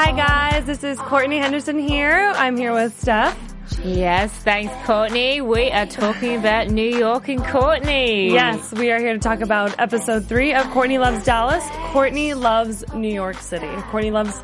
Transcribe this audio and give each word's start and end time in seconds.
Hi 0.00 0.12
guys, 0.12 0.64
this 0.64 0.84
is 0.84 0.96
Courtney 0.96 1.38
Henderson 1.38 1.76
here. 1.76 2.32
I'm 2.36 2.56
here 2.56 2.72
with 2.72 2.96
Steph. 3.00 3.36
Yes, 3.82 4.30
thanks, 4.30 4.72
Courtney. 4.86 5.40
We 5.40 5.72
are 5.72 5.86
talking 5.86 6.36
about 6.36 6.68
New 6.68 6.88
York 6.88 7.26
and 7.26 7.44
Courtney. 7.44 8.32
Yes, 8.32 8.72
we 8.74 8.92
are 8.92 9.00
here 9.00 9.14
to 9.14 9.18
talk 9.18 9.40
about 9.40 9.74
episode 9.80 10.24
three 10.24 10.54
of 10.54 10.70
Courtney 10.70 10.98
Loves 10.98 11.24
Dallas. 11.24 11.64
Courtney 11.90 12.32
loves 12.34 12.84
New 12.94 13.12
York 13.12 13.38
City. 13.38 13.66
Courtney 13.90 14.12
loves 14.12 14.40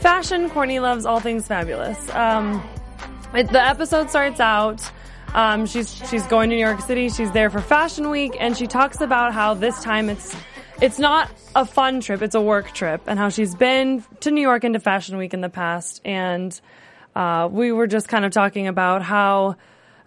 fashion. 0.00 0.50
Courtney 0.50 0.80
loves 0.80 1.06
all 1.06 1.20
things 1.20 1.46
fabulous. 1.46 2.10
Um, 2.10 2.60
it, 3.32 3.48
the 3.52 3.62
episode 3.62 4.10
starts 4.10 4.40
out. 4.40 4.82
Um, 5.34 5.66
she's 5.66 5.94
she's 6.10 6.24
going 6.24 6.50
to 6.50 6.56
New 6.56 6.60
York 6.60 6.80
City. 6.80 7.10
She's 7.10 7.30
there 7.30 7.48
for 7.48 7.60
Fashion 7.60 8.10
Week, 8.10 8.36
and 8.40 8.56
she 8.56 8.66
talks 8.66 9.00
about 9.00 9.32
how 9.32 9.54
this 9.54 9.80
time 9.84 10.10
it's 10.10 10.34
it's 10.80 10.98
not 10.98 11.30
a 11.54 11.64
fun 11.64 12.00
trip; 12.00 12.22
it's 12.22 12.34
a 12.34 12.40
work 12.40 12.72
trip, 12.72 13.02
and 13.06 13.18
how 13.18 13.28
she's 13.28 13.54
been 13.54 14.04
to 14.20 14.30
New 14.30 14.40
York 14.40 14.64
and 14.64 14.74
to 14.74 14.80
Fashion 14.80 15.16
Week 15.16 15.34
in 15.34 15.40
the 15.40 15.48
past. 15.48 16.00
And 16.04 16.58
uh, 17.14 17.48
we 17.50 17.72
were 17.72 17.86
just 17.86 18.08
kind 18.08 18.24
of 18.24 18.32
talking 18.32 18.66
about 18.66 19.02
how 19.02 19.56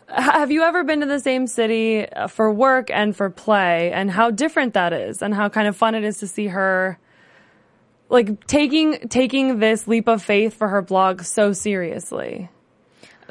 have 0.08 0.52
you 0.52 0.64
ever 0.64 0.84
been 0.84 1.02
to 1.02 1.06
the 1.06 1.20
same 1.20 1.48
city 1.48 2.08
uh, 2.08 2.28
for 2.28 2.52
work 2.52 2.90
and 2.92 3.16
for 3.16 3.30
play, 3.30 3.92
and 3.92 4.12
how 4.12 4.32
different 4.32 4.74
that 4.74 4.94
is, 4.94 5.22
and 5.22 5.34
how 5.34 5.50
kind 5.50 5.68
of 5.68 5.76
fun 5.76 5.96
it 5.96 6.04
is 6.04 6.18
to 6.20 6.28
see 6.28 6.48
her 6.48 7.00
like 8.10 8.46
taking 8.48 9.08
taking 9.08 9.60
this 9.60 9.88
leap 9.88 10.08
of 10.08 10.22
faith 10.22 10.54
for 10.54 10.68
her 10.68 10.82
blog 10.82 11.24
so 11.24 11.54
seriously. 11.54 12.50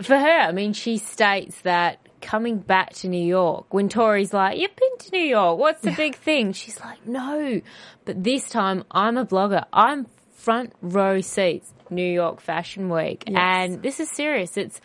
For 0.00 0.16
her, 0.16 0.40
I 0.40 0.52
mean, 0.52 0.72
she 0.72 0.98
states 0.98 1.60
that 1.62 2.07
coming 2.28 2.58
back 2.58 2.92
to 2.92 3.08
New 3.08 3.24
York, 3.24 3.72
when 3.72 3.88
Tori's 3.88 4.34
like, 4.34 4.58
You've 4.58 4.76
been 4.76 4.98
to 4.98 5.10
New 5.12 5.24
York, 5.24 5.58
what's 5.58 5.80
the 5.80 5.92
big 5.92 6.14
thing? 6.14 6.52
She's 6.52 6.78
like, 6.78 7.06
No. 7.06 7.62
But 8.04 8.22
this 8.22 8.50
time, 8.50 8.84
I'm 8.90 9.16
a 9.16 9.24
blogger. 9.24 9.64
I'm 9.72 10.06
front 10.34 10.74
row 10.82 11.22
seats. 11.22 11.72
New 11.90 12.02
York 12.06 12.42
Fashion 12.42 12.90
Week. 12.90 13.24
Yes. 13.26 13.38
And 13.40 13.82
this 13.82 13.98
is 13.98 14.10
serious. 14.10 14.58
It's, 14.58 14.78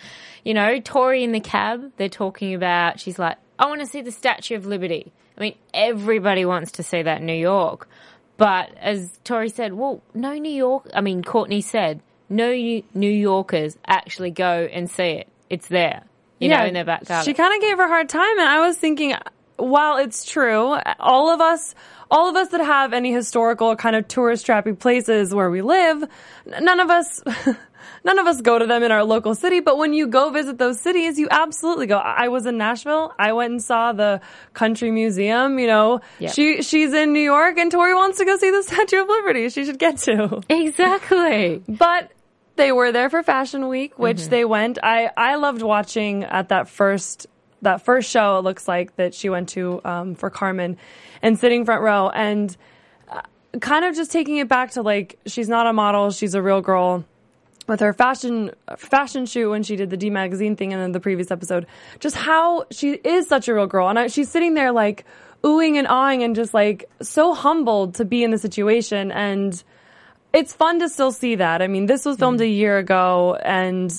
you 0.45 0.53
know, 0.53 0.79
Tori 0.79 1.21
in 1.21 1.33
the 1.33 1.41
cab, 1.41 1.91
they're 1.97 2.07
talking 2.07 2.53
about, 2.53 3.01
she's 3.01 3.19
like, 3.19 3.35
I 3.59 3.65
want 3.65 3.81
to 3.81 3.87
see 3.87 3.99
the 3.99 4.11
Statue 4.11 4.55
of 4.55 4.65
Liberty. 4.65 5.11
I 5.37 5.41
mean, 5.41 5.55
everybody 5.73 6.45
wants 6.45 6.71
to 6.73 6.83
see 6.83 7.01
that 7.01 7.19
in 7.19 7.25
New 7.25 7.33
York. 7.33 7.89
But 8.37 8.73
as 8.77 9.19
Tori 9.25 9.49
said, 9.49 9.73
well, 9.73 10.01
no 10.13 10.33
New 10.33 10.49
York, 10.49 10.89
I 10.93 11.01
mean, 11.01 11.23
Courtney 11.23 11.59
said, 11.59 12.01
no 12.29 12.53
New 12.53 12.83
New 12.93 13.11
Yorkers 13.11 13.77
actually 13.85 14.31
go 14.31 14.67
and 14.71 14.89
see 14.89 15.19
it. 15.19 15.27
It's 15.49 15.67
there, 15.67 16.03
you 16.39 16.49
know, 16.49 16.63
in 16.65 16.73
their 16.73 16.85
back 16.85 17.05
garden. 17.05 17.25
She 17.25 17.33
kind 17.33 17.53
of 17.55 17.61
gave 17.61 17.77
her 17.77 17.83
a 17.85 17.87
hard 17.87 18.09
time, 18.09 18.39
and 18.39 18.47
I 18.49 18.65
was 18.65 18.77
thinking, 18.77 19.15
while 19.57 19.97
it's 19.97 20.25
true, 20.25 20.77
all 20.99 21.29
of 21.33 21.41
us, 21.41 21.73
all 22.11 22.29
of 22.29 22.35
us 22.35 22.49
that 22.49 22.59
have 22.61 22.93
any 22.93 23.11
historical 23.13 23.75
kind 23.75 23.95
of 23.95 24.07
tourist 24.07 24.45
trappy 24.47 24.77
places 24.77 25.33
where 25.33 25.49
we 25.49 25.61
live, 25.61 26.03
none 26.45 26.79
of 26.79 26.89
us. 26.89 27.21
None 28.05 28.19
of 28.19 28.27
us 28.27 28.41
go 28.41 28.59
to 28.59 28.65
them 28.65 28.83
in 28.83 28.91
our 28.91 29.05
local 29.05 29.33
city, 29.33 29.61
but 29.61 29.77
when 29.77 29.93
you 29.93 30.07
go 30.07 30.29
visit 30.29 30.57
those 30.57 30.77
cities, 30.77 31.17
you 31.17 31.29
absolutely 31.31 31.87
go. 31.87 31.97
I 31.97 32.25
I 32.25 32.27
was 32.27 32.45
in 32.45 32.57
Nashville. 32.57 33.13
I 33.17 33.31
went 33.31 33.51
and 33.51 33.63
saw 33.63 33.93
the 33.93 34.19
Country 34.53 34.91
Museum. 34.91 35.57
You 35.57 35.67
know, 35.67 36.01
Yep. 36.19 36.33
she 36.33 36.61
she's 36.63 36.91
in 36.91 37.13
New 37.13 37.21
York, 37.21 37.57
and 37.57 37.71
Tori 37.71 37.93
wants 37.93 38.17
to 38.17 38.25
go 38.25 38.35
see 38.37 38.51
the 38.51 38.61
Statue 38.63 39.01
of 39.03 39.07
Liberty. 39.07 39.47
She 39.47 39.63
should 39.63 39.79
get 39.79 39.99
to. 39.99 40.41
exactly. 40.49 41.63
But 41.69 42.11
they 42.55 42.71
were 42.71 42.91
there 42.91 43.09
for 43.09 43.23
Fashion 43.23 43.67
Week, 43.67 43.97
which 43.97 44.17
Mm-hmm. 44.17 44.29
they 44.29 44.45
went. 44.45 44.79
I 44.83 45.09
I 45.15 45.35
loved 45.35 45.61
watching 45.61 46.23
at 46.23 46.49
that 46.49 46.69
first 46.69 47.27
that 47.61 47.83
first 47.83 48.09
show. 48.09 48.37
It 48.37 48.43
looks 48.43 48.67
like 48.67 48.95
that 48.97 49.13
she 49.13 49.29
went 49.29 49.49
to 49.49 49.81
um, 49.85 50.15
for 50.15 50.29
Carmen, 50.29 50.77
and 51.21 51.39
sitting 51.39 51.65
front 51.65 51.81
row 51.81 52.09
and 52.09 52.55
uh, 53.09 53.21
kind 53.61 53.85
of 53.85 53.95
just 53.95 54.11
taking 54.11 54.37
it 54.37 54.47
back 54.47 54.71
to 54.71 54.81
like 54.81 55.17
she's 55.25 55.49
not 55.49 55.65
a 55.67 55.73
model, 55.73 56.11
she's 56.11 56.35
a 56.35 56.41
real 56.41 56.61
girl. 56.61 57.05
With 57.65 57.79
her 57.79 57.93
fashion 57.93 58.51
fashion 58.75 59.25
shoot 59.25 59.49
when 59.49 59.63
she 59.63 59.77
did 59.77 59.89
the 59.89 59.95
D 59.95 60.09
magazine 60.09 60.57
thing 60.57 60.73
in 60.73 60.91
the 60.91 60.99
previous 60.99 61.31
episode, 61.31 61.65
just 62.01 62.15
how 62.17 62.65
she 62.71 62.91
is 62.91 63.27
such 63.29 63.47
a 63.47 63.53
real 63.53 63.67
girl, 63.67 63.87
and 63.87 63.97
I, 63.97 64.07
she's 64.07 64.29
sitting 64.29 64.53
there 64.53 64.73
like 64.73 65.05
oohing 65.45 65.75
and 65.77 65.87
awing 65.87 66.23
and 66.23 66.35
just 66.35 66.53
like 66.53 66.89
so 67.01 67.33
humbled 67.33 67.95
to 67.95 68.05
be 68.05 68.21
in 68.21 68.31
the 68.31 68.37
situation 68.37 69.11
and 69.13 69.63
it's 70.33 70.53
fun 70.53 70.79
to 70.79 70.89
still 70.89 71.11
see 71.11 71.35
that. 71.35 71.61
I 71.61 71.67
mean, 71.67 71.85
this 71.85 72.05
was 72.05 72.17
filmed 72.17 72.41
a 72.41 72.47
year 72.47 72.77
ago, 72.77 73.35
and 73.35 73.91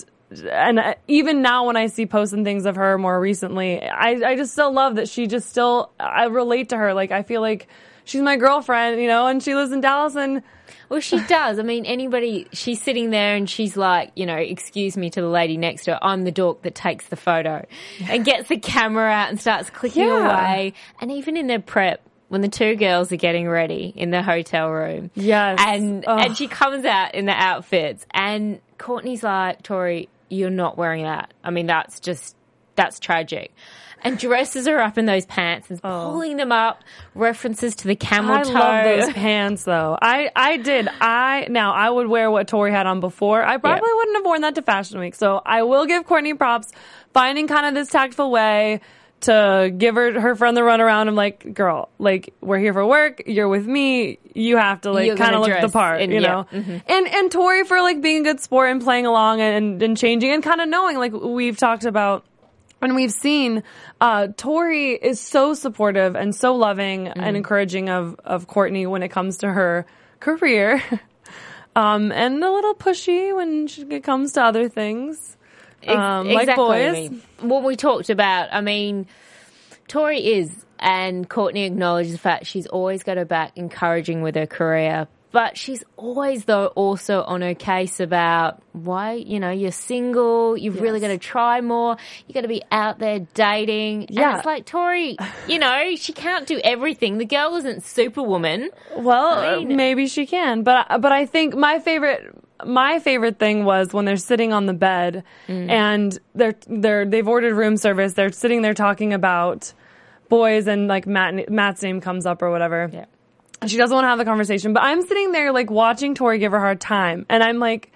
and 0.50 0.96
even 1.06 1.42
now 1.42 1.66
when 1.66 1.76
I 1.76 1.86
see 1.86 2.06
posts 2.06 2.32
and 2.32 2.44
things 2.44 2.66
of 2.66 2.76
her 2.76 2.98
more 2.98 3.20
recently, 3.20 3.80
I 3.82 4.10
I 4.32 4.36
just 4.36 4.52
still 4.52 4.72
love 4.72 4.96
that 4.96 5.08
she 5.08 5.26
just 5.26 5.48
still 5.48 5.90
I 6.00 6.24
relate 6.26 6.70
to 6.70 6.76
her. 6.76 6.92
Like 6.94 7.12
I 7.12 7.22
feel 7.22 7.40
like 7.40 7.68
she's 8.04 8.20
my 8.22 8.36
girlfriend, 8.36 9.00
you 9.00 9.06
know, 9.06 9.26
and 9.28 9.42
she 9.42 9.54
lives 9.54 9.70
in 9.72 9.80
Dallas, 9.80 10.16
and 10.16 10.42
Well, 10.88 11.00
she 11.00 11.20
does. 11.28 11.58
I 11.58 11.62
mean, 11.62 11.86
anybody, 11.86 12.48
she's 12.52 12.82
sitting 12.82 13.10
there 13.10 13.36
and 13.36 13.48
she's 13.48 13.76
like, 13.76 14.10
you 14.16 14.26
know, 14.26 14.36
excuse 14.36 14.96
me 14.96 15.10
to 15.10 15.20
the 15.20 15.28
lady 15.28 15.56
next 15.56 15.84
to 15.84 15.92
her. 15.92 15.98
I'm 16.02 16.24
the 16.24 16.32
dork 16.32 16.62
that 16.62 16.74
takes 16.74 17.06
the 17.08 17.16
photo 17.16 17.64
and 18.08 18.24
gets 18.24 18.48
the 18.48 18.58
camera 18.58 19.08
out 19.10 19.30
and 19.30 19.40
starts 19.40 19.70
clicking 19.70 20.02
Yeah. 20.02 20.30
away. 20.30 20.74
And 21.00 21.12
even 21.12 21.36
in 21.36 21.46
their 21.46 21.60
prep, 21.60 22.02
when 22.34 22.40
the 22.40 22.48
two 22.48 22.74
girls 22.74 23.12
are 23.12 23.16
getting 23.16 23.48
ready 23.48 23.92
in 23.94 24.10
the 24.10 24.20
hotel 24.20 24.68
room. 24.68 25.08
Yes. 25.14 25.60
And, 25.64 26.04
Ugh. 26.04 26.26
and 26.26 26.36
she 26.36 26.48
comes 26.48 26.84
out 26.84 27.14
in 27.14 27.26
the 27.26 27.32
outfits 27.32 28.04
and 28.10 28.60
Courtney's 28.76 29.22
like, 29.22 29.62
Tori, 29.62 30.08
you're 30.28 30.50
not 30.50 30.76
wearing 30.76 31.04
that. 31.04 31.32
I 31.44 31.50
mean, 31.50 31.66
that's 31.66 32.00
just, 32.00 32.34
that's 32.74 32.98
tragic. 32.98 33.52
And 34.02 34.18
dresses 34.18 34.66
her 34.66 34.80
up 34.80 34.98
in 34.98 35.06
those 35.06 35.24
pants 35.26 35.70
and 35.70 35.80
oh. 35.84 36.10
pulling 36.10 36.36
them 36.36 36.50
up, 36.50 36.82
references 37.14 37.76
to 37.76 37.86
the 37.88 37.94
camel 37.94 38.34
Oh. 38.34 38.40
I 38.40 38.42
toe. 38.42 38.52
love 38.52 38.84
those 38.84 39.12
pants 39.14 39.62
though. 39.64 39.96
I 40.02 40.28
I 40.36 40.56
did. 40.58 40.88
I 41.00 41.46
now 41.48 41.72
I 41.72 41.88
would 41.88 42.08
wear 42.08 42.30
what 42.30 42.48
Tori 42.48 42.70
had 42.72 42.86
on 42.86 43.00
before. 43.00 43.42
I 43.42 43.56
probably 43.58 43.88
Yeah. 43.88 43.96
wouldn't 43.96 44.16
have 44.18 44.24
worn 44.26 44.40
that 44.42 44.56
to 44.56 44.62
Fashion 44.62 44.98
Week. 45.00 45.14
So 45.14 45.40
I 45.46 45.62
will 45.62 45.86
give 45.86 46.04
Courtney 46.04 46.34
props 46.34 46.70
finding 47.14 47.46
kind 47.46 47.64
of 47.64 47.72
this 47.74 47.88
tactful 47.88 48.30
way 48.30 48.80
to 49.24 49.72
give 49.76 49.94
her 49.96 50.18
her 50.20 50.34
friend 50.34 50.56
the 50.56 50.62
runaround. 50.62 51.08
I'm 51.08 51.14
like, 51.14 51.52
girl, 51.54 51.88
like 51.98 52.32
we're 52.40 52.58
here 52.58 52.72
for 52.72 52.86
work. 52.86 53.22
You're 53.26 53.48
with 53.48 53.66
me. 53.66 54.18
You 54.34 54.56
have 54.56 54.80
to 54.82 54.92
like 54.92 55.16
kind 55.16 55.34
of 55.34 55.42
look 55.42 55.60
the 55.60 55.68
part, 55.68 56.00
in- 56.00 56.10
you 56.10 56.20
yeah. 56.20 56.28
know. 56.32 56.46
Mhm. 56.52 56.82
And 56.88 57.06
and 57.08 57.30
Tori 57.30 57.64
for 57.64 57.80
like 57.82 58.00
being 58.00 58.20
a 58.20 58.24
good 58.24 58.40
sport 58.40 58.70
and 58.70 58.82
playing 58.82 59.06
along 59.06 59.40
and 59.40 59.82
and 59.82 59.96
changing 59.96 60.30
and 60.32 60.42
kind 60.42 60.60
of 60.60 60.68
knowing 60.68 60.96
like 60.98 61.12
we've 61.12 61.56
talked 61.56 61.84
about 61.84 62.24
and 62.82 62.94
we've 62.94 63.12
seen 63.12 63.62
uh, 64.00 64.28
Tori 64.36 64.92
is 64.92 65.20
so 65.20 65.54
supportive 65.54 66.16
and 66.16 66.34
so 66.34 66.54
loving 66.54 67.06
Mm-hmm. 67.06 67.20
and 67.20 67.36
encouraging 67.36 67.88
of 67.90 68.16
of 68.24 68.46
Courtney 68.46 68.86
when 68.86 69.02
it 69.02 69.08
comes 69.08 69.38
to 69.38 69.50
her 69.52 69.86
career, 70.20 70.82
um, 71.76 72.12
and 72.12 72.42
a 72.42 72.50
little 72.52 72.74
pushy 72.74 73.34
when 73.34 73.66
she, 73.66 73.82
it 73.82 74.04
comes 74.04 74.32
to 74.34 74.42
other 74.42 74.68
things. 74.68 75.36
Um, 75.88 76.28
like 76.28 76.54
boys. 76.56 77.10
What 77.40 77.64
we 77.64 77.76
talked 77.76 78.10
about, 78.10 78.48
I 78.52 78.60
mean, 78.60 79.06
Tori 79.88 80.24
is, 80.34 80.64
and 80.78 81.28
Courtney 81.28 81.64
acknowledges 81.64 82.12
the 82.12 82.18
fact 82.18 82.46
she's 82.46 82.66
always 82.66 83.02
got 83.02 83.16
her 83.16 83.24
back, 83.24 83.52
encouraging 83.56 84.22
with 84.22 84.34
her 84.34 84.46
career. 84.46 85.08
But 85.32 85.58
she's 85.58 85.82
always, 85.96 86.44
though, 86.44 86.66
also 86.66 87.22
on 87.22 87.42
her 87.42 87.54
case 87.54 87.98
about 87.98 88.62
why, 88.72 89.14
you 89.14 89.40
know, 89.40 89.50
you're 89.50 89.72
single, 89.72 90.56
you've 90.56 90.80
really 90.80 91.00
got 91.00 91.08
to 91.08 91.18
try 91.18 91.60
more, 91.60 91.96
you 92.28 92.34
got 92.34 92.42
to 92.42 92.48
be 92.48 92.62
out 92.70 93.00
there 93.00 93.18
dating. 93.34 94.06
Yeah. 94.10 94.28
And 94.28 94.36
it's 94.38 94.46
like, 94.46 94.64
Tori, 94.64 95.16
you 95.48 95.58
know, 95.58 95.96
she 95.96 96.12
can't 96.12 96.46
do 96.46 96.60
everything. 96.62 97.18
The 97.18 97.24
girl 97.24 97.56
isn't 97.56 97.82
Superwoman. 97.82 98.70
Well, 98.96 99.38
I 99.38 99.56
mean- 99.56 99.76
maybe 99.76 100.06
she 100.06 100.24
can, 100.24 100.62
but 100.62 100.86
but 101.00 101.10
I 101.10 101.26
think 101.26 101.56
my 101.56 101.80
favorite 101.80 102.32
my 102.64 102.98
favorite 103.00 103.38
thing 103.38 103.64
was 103.64 103.92
when 103.92 104.04
they're 104.04 104.16
sitting 104.16 104.52
on 104.52 104.66
the 104.66 104.74
bed 104.74 105.24
Mm. 105.48 105.70
and 105.70 106.18
they're 106.34 106.54
they're 106.68 107.04
they've 107.04 107.26
ordered 107.26 107.54
room 107.54 107.76
service. 107.76 108.12
They're 108.14 108.32
sitting 108.32 108.62
there 108.62 108.74
talking 108.74 109.12
about 109.12 109.72
boys 110.28 110.66
and 110.66 110.86
like 110.88 111.06
Matt 111.06 111.50
Matt's 111.50 111.82
name 111.82 112.00
comes 112.00 112.26
up 112.26 112.42
or 112.42 112.50
whatever. 112.50 112.90
Yeah. 112.92 113.06
And 113.60 113.70
she 113.70 113.76
doesn't 113.76 113.94
want 113.94 114.04
to 114.04 114.08
have 114.08 114.18
the 114.18 114.24
conversation. 114.24 114.72
But 114.72 114.82
I'm 114.82 115.02
sitting 115.02 115.32
there 115.32 115.52
like 115.52 115.70
watching 115.70 116.14
Tori 116.14 116.38
give 116.38 116.52
her 116.52 116.58
a 116.58 116.60
hard 116.60 116.80
time, 116.80 117.24
and 117.28 117.42
I'm 117.42 117.58
like, 117.58 117.92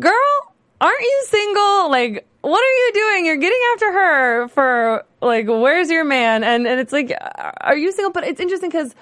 "Girl, 0.00 0.12
aren't 0.80 1.00
you 1.00 1.22
single? 1.26 1.90
Like, 1.90 2.26
what 2.40 2.58
are 2.60 2.72
you 2.86 2.90
doing? 2.94 3.26
You're 3.26 3.36
getting 3.36 3.60
after 3.74 3.92
her 3.92 4.48
for 4.48 5.04
like, 5.20 5.46
where's 5.46 5.90
your 5.90 6.04
man?" 6.04 6.42
And 6.44 6.66
and 6.66 6.80
it's 6.80 6.92
like, 6.92 7.12
are 7.60 7.76
you 7.76 7.92
single? 7.92 8.12
But 8.12 8.24
it's 8.24 8.40
interesting 8.40 8.68
because. 8.70 8.94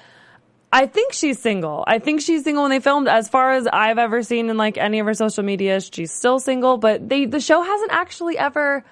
I 0.72 0.86
think 0.86 1.12
she's 1.14 1.38
single. 1.38 1.82
I 1.86 1.98
think 1.98 2.20
she's 2.20 2.44
single 2.44 2.64
when 2.64 2.70
they 2.70 2.80
filmed. 2.80 3.08
As 3.08 3.28
far 3.28 3.52
as 3.52 3.66
I've 3.66 3.98
ever 3.98 4.22
seen 4.22 4.50
in 4.50 4.56
like 4.56 4.76
any 4.76 4.98
of 4.98 5.06
her 5.06 5.14
social 5.14 5.42
media, 5.42 5.80
she's 5.80 6.12
still 6.12 6.40
single. 6.40 6.76
But 6.76 7.08
they 7.08 7.24
the 7.24 7.40
show 7.40 7.62
hasn't 7.62 7.92
actually 7.92 8.36
ever 8.36 8.84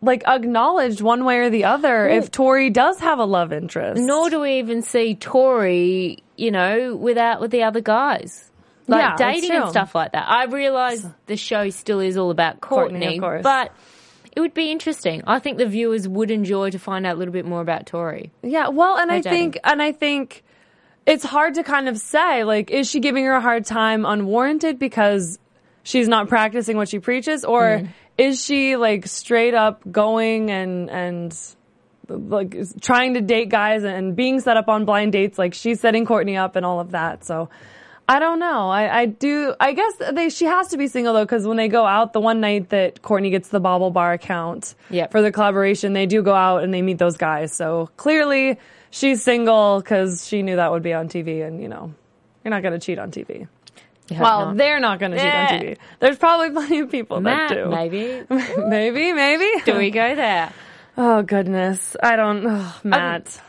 like 0.00 0.26
acknowledged 0.26 1.00
one 1.00 1.24
way 1.24 1.38
or 1.38 1.50
the 1.50 1.64
other 1.64 2.08
if 2.08 2.30
Tori 2.30 2.70
does 2.70 2.98
have 3.00 3.18
a 3.18 3.24
love 3.24 3.52
interest. 3.52 4.00
Nor 4.02 4.30
do 4.30 4.40
we 4.40 4.58
even 4.58 4.82
see 4.82 5.14
Tori, 5.14 6.22
you 6.36 6.50
know, 6.50 6.96
without 6.96 7.40
with 7.40 7.50
the 7.50 7.62
other 7.62 7.80
guys. 7.80 8.50
Like 8.88 9.00
Yeah, 9.00 9.16
dating 9.32 9.52
and 9.52 9.70
stuff 9.70 9.94
like 9.94 10.12
that. 10.12 10.28
I 10.28 10.46
realise 10.46 11.06
the 11.26 11.36
show 11.36 11.70
still 11.70 12.00
is 12.00 12.16
all 12.16 12.30
about 12.30 12.60
Courtney, 12.60 13.18
Courtney, 13.20 13.42
but 13.42 13.72
it 14.34 14.40
would 14.40 14.54
be 14.54 14.72
interesting. 14.72 15.22
I 15.26 15.38
think 15.38 15.58
the 15.58 15.66
viewers 15.66 16.08
would 16.08 16.30
enjoy 16.30 16.70
to 16.70 16.78
find 16.78 17.06
out 17.06 17.14
a 17.16 17.18
little 17.18 17.32
bit 17.32 17.44
more 17.44 17.60
about 17.60 17.86
Tori. 17.86 18.32
Yeah, 18.42 18.68
well, 18.68 18.96
and 18.96 19.10
I 19.10 19.20
dating. 19.20 19.52
think, 19.52 19.58
and 19.62 19.80
I 19.80 19.92
think 19.92 20.42
it's 21.06 21.24
hard 21.24 21.54
to 21.54 21.62
kind 21.62 21.88
of 21.88 21.98
say, 21.98 22.44
like, 22.44 22.70
is 22.70 22.88
she 22.88 23.00
giving 23.00 23.24
her 23.24 23.32
a 23.32 23.40
hard 23.40 23.64
time 23.64 24.04
unwarranted 24.06 24.78
because 24.78 25.38
she's 25.82 26.08
not 26.08 26.28
practicing 26.28 26.76
what 26.76 26.88
she 26.88 26.98
preaches, 26.98 27.44
or 27.44 27.62
Mm. 27.62 27.88
is 28.18 28.44
she 28.44 28.76
like 28.76 29.06
straight 29.06 29.54
up 29.54 29.82
going 29.90 30.50
and 30.50 30.90
and 30.90 31.36
like 32.08 32.54
trying 32.80 33.14
to 33.14 33.20
date 33.20 33.48
guys 33.48 33.84
and 33.84 34.14
being 34.16 34.40
set 34.40 34.56
up 34.56 34.68
on 34.68 34.84
blind 34.84 35.12
dates, 35.12 35.38
like 35.38 35.54
she's 35.54 35.80
setting 35.80 36.04
Courtney 36.04 36.36
up 36.36 36.56
and 36.56 36.64
all 36.66 36.80
of 36.80 36.92
that? 36.92 37.24
So. 37.24 37.48
I 38.08 38.18
don't 38.18 38.40
know. 38.40 38.68
I, 38.68 38.98
I 39.02 39.06
do. 39.06 39.54
I 39.60 39.72
guess 39.72 39.92
they. 40.12 40.28
She 40.28 40.44
has 40.44 40.68
to 40.68 40.76
be 40.76 40.88
single 40.88 41.14
though, 41.14 41.24
because 41.24 41.46
when 41.46 41.56
they 41.56 41.68
go 41.68 41.86
out, 41.86 42.12
the 42.12 42.20
one 42.20 42.40
night 42.40 42.68
that 42.70 43.00
Courtney 43.00 43.30
gets 43.30 43.48
the 43.48 43.60
BaubleBar 43.60 44.12
account 44.14 44.74
Yep. 44.90 45.12
for 45.12 45.22
the 45.22 45.30
collaboration, 45.30 45.92
they 45.92 46.06
do 46.06 46.20
go 46.20 46.34
out 46.34 46.64
and 46.64 46.74
they 46.74 46.82
meet 46.82 46.98
those 46.98 47.16
guys. 47.16 47.52
So 47.54 47.88
clearly, 47.96 48.58
she's 48.92 49.22
single 49.24 49.80
because 49.80 50.28
she 50.28 50.42
knew 50.42 50.54
that 50.56 50.70
would 50.70 50.84
be 50.84 50.92
on 50.92 51.08
TV, 51.08 51.44
and 51.44 51.60
you 51.60 51.68
know, 51.68 51.92
you're 52.44 52.50
not 52.50 52.62
going 52.62 52.78
to 52.78 52.84
cheat 52.84 53.00
on 53.00 53.10
TV. 53.10 53.48
Well, 54.10 54.46
not. 54.46 54.56
they're 54.58 54.80
not 54.80 55.00
going 55.00 55.12
to 55.12 55.18
cheat 55.18 55.26
on 55.26 55.48
TV. 55.48 55.72
Eh. 55.72 55.74
There's 55.98 56.18
probably 56.18 56.50
plenty 56.50 56.80
of 56.80 56.90
people 56.90 57.20
Matt, 57.20 57.48
that 57.48 57.54
do. 57.54 57.70
maybe. 57.70 58.24
maybe, 58.30 59.12
maybe. 59.12 59.62
do 59.64 59.76
we 59.76 59.90
go 59.90 60.14
there? 60.14 60.52
Oh 60.96 61.22
goodness, 61.22 61.96
I 62.00 62.16
don't. 62.16 62.46
Oh, 62.46 62.80
Matt. 62.84 63.40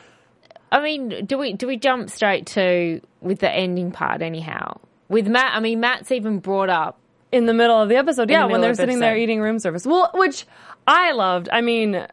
I 0.72 0.81
mean, 0.81 1.25
do 1.25 1.38
we 1.38 1.54
do 1.54 1.68
we 1.68 1.78
jump 1.78 2.10
straight 2.10 2.48
to 2.48 3.01
with 3.22 3.40
the 3.40 3.51
ending 3.51 3.92
part 3.92 4.22
anyhow? 4.22 4.80
With 5.10 5.28
Matt, 5.28 5.56
I 5.56 5.60
mean, 5.60 5.80
Matt's 5.80 6.12
even 6.12 6.40
brought 6.40 6.69
up 6.69 6.98
in 7.31 7.45
the 7.45 7.54
middle 7.54 7.80
of 7.80 7.90
the 7.90 7.98
episode. 7.98 8.30
the 8.30 8.34
Yeah, 8.34 8.45
when 8.45 8.62
they're 8.62 8.74
sitting 8.74 9.00
there 9.00 9.18
eating 9.18 9.42
room 9.42 9.60
service. 9.60 9.86
Well, 9.86 10.10
which 10.13 10.45
I 10.88 11.12
loved. 11.12 11.50
I 11.51 11.62
mean, 11.62 12.07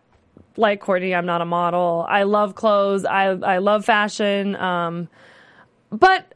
like 0.61 0.81
Courtney, 0.81 1.15
I'm 1.15 1.27
not 1.27 1.41
a 1.41 1.45
model. 1.47 2.07
I 2.09 2.23
love 2.23 2.55
clothes. 2.55 3.05
I 3.05 3.27
I 3.31 3.59
love 3.59 3.85
fashion. 3.85 4.55
Um, 4.57 5.09
but 5.91 6.33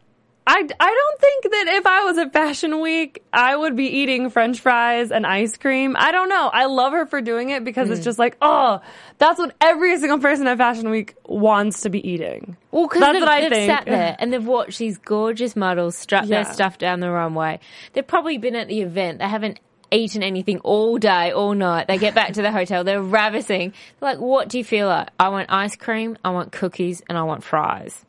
I 0.47 0.57
I 0.59 0.61
don't 0.61 1.21
think 1.21 1.45
that 1.45 1.75
if 1.79 1.87
I 1.87 2.05
was 2.05 2.19
at 2.19 2.33
Fashion 2.35 2.81
Week, 2.83 3.23
I 3.33 3.57
would 3.57 3.77
be 3.77 3.87
eating 3.87 4.29
French 4.29 4.61
fries 4.61 5.11
and 5.11 5.27
ice 5.27 5.57
cream. 5.57 5.97
I 5.99 6.13
don't 6.13 6.29
know. 6.29 6.51
I 6.53 6.67
love 6.67 6.93
her 6.93 7.07
for 7.07 7.23
doing 7.23 7.49
it 7.49 7.65
because 7.65 7.89
Mm. 7.89 7.93
it's 7.93 8.05
just 8.05 8.19
like, 8.19 8.37
oh, 8.43 8.81
that's 9.17 9.39
what 9.39 9.55
every 9.61 9.97
single 9.99 10.19
person 10.19 10.47
at 10.47 10.59
Fashion 10.59 10.91
Week 10.91 11.15
wants 11.25 11.81
to 11.83 11.89
be 11.89 12.07
eating. 12.07 12.59
Well, 12.73 12.87
because 12.89 13.01
That's 13.01 13.13
they've, 13.15 13.23
what 13.23 13.29
I 13.31 13.41
they've 13.41 13.51
think. 13.53 13.71
sat 13.73 13.85
there 13.87 14.17
and 14.21 14.33
they've 14.35 14.47
watched 14.47 14.79
these 14.79 14.99
gorgeous 14.99 15.57
models 15.57 15.97
strut 15.97 16.27
Yeah. 16.27 16.43
their 16.43 16.53
stuff 16.53 16.77
down 16.77 17.01
the 17.01 17.11
runway. 17.11 17.61
They've 17.95 18.07
probably 18.07 18.37
been 18.37 18.55
at 18.57 18.69
the 18.69 18.83
event. 18.83 19.21
They 19.21 19.29
haven't 19.29 19.61
eaten 19.91 20.23
anything 20.23 20.59
all 20.61 20.99
day, 20.99 21.31
all 21.33 21.55
night. 21.55 21.87
They 21.89 21.99
get 21.99 22.15
back 22.15 22.33
to 22.35 22.43
the 22.43 22.51
hotel. 22.53 22.85
They're 22.85 23.03
ravishing. 23.03 23.73
They're 24.01 24.11
like, 24.11 24.19
what 24.21 24.49
do 24.49 24.59
you 24.59 24.65
feel 24.65 24.89
like? 24.89 25.09
I 25.21 25.29
want 25.29 25.51
ice 25.53 25.77
cream, 25.77 26.17
I 26.25 26.31
want 26.31 26.53
cookies, 26.53 27.03
and 27.09 27.17
I 27.19 27.23
want 27.23 27.45
fries. 27.45 28.05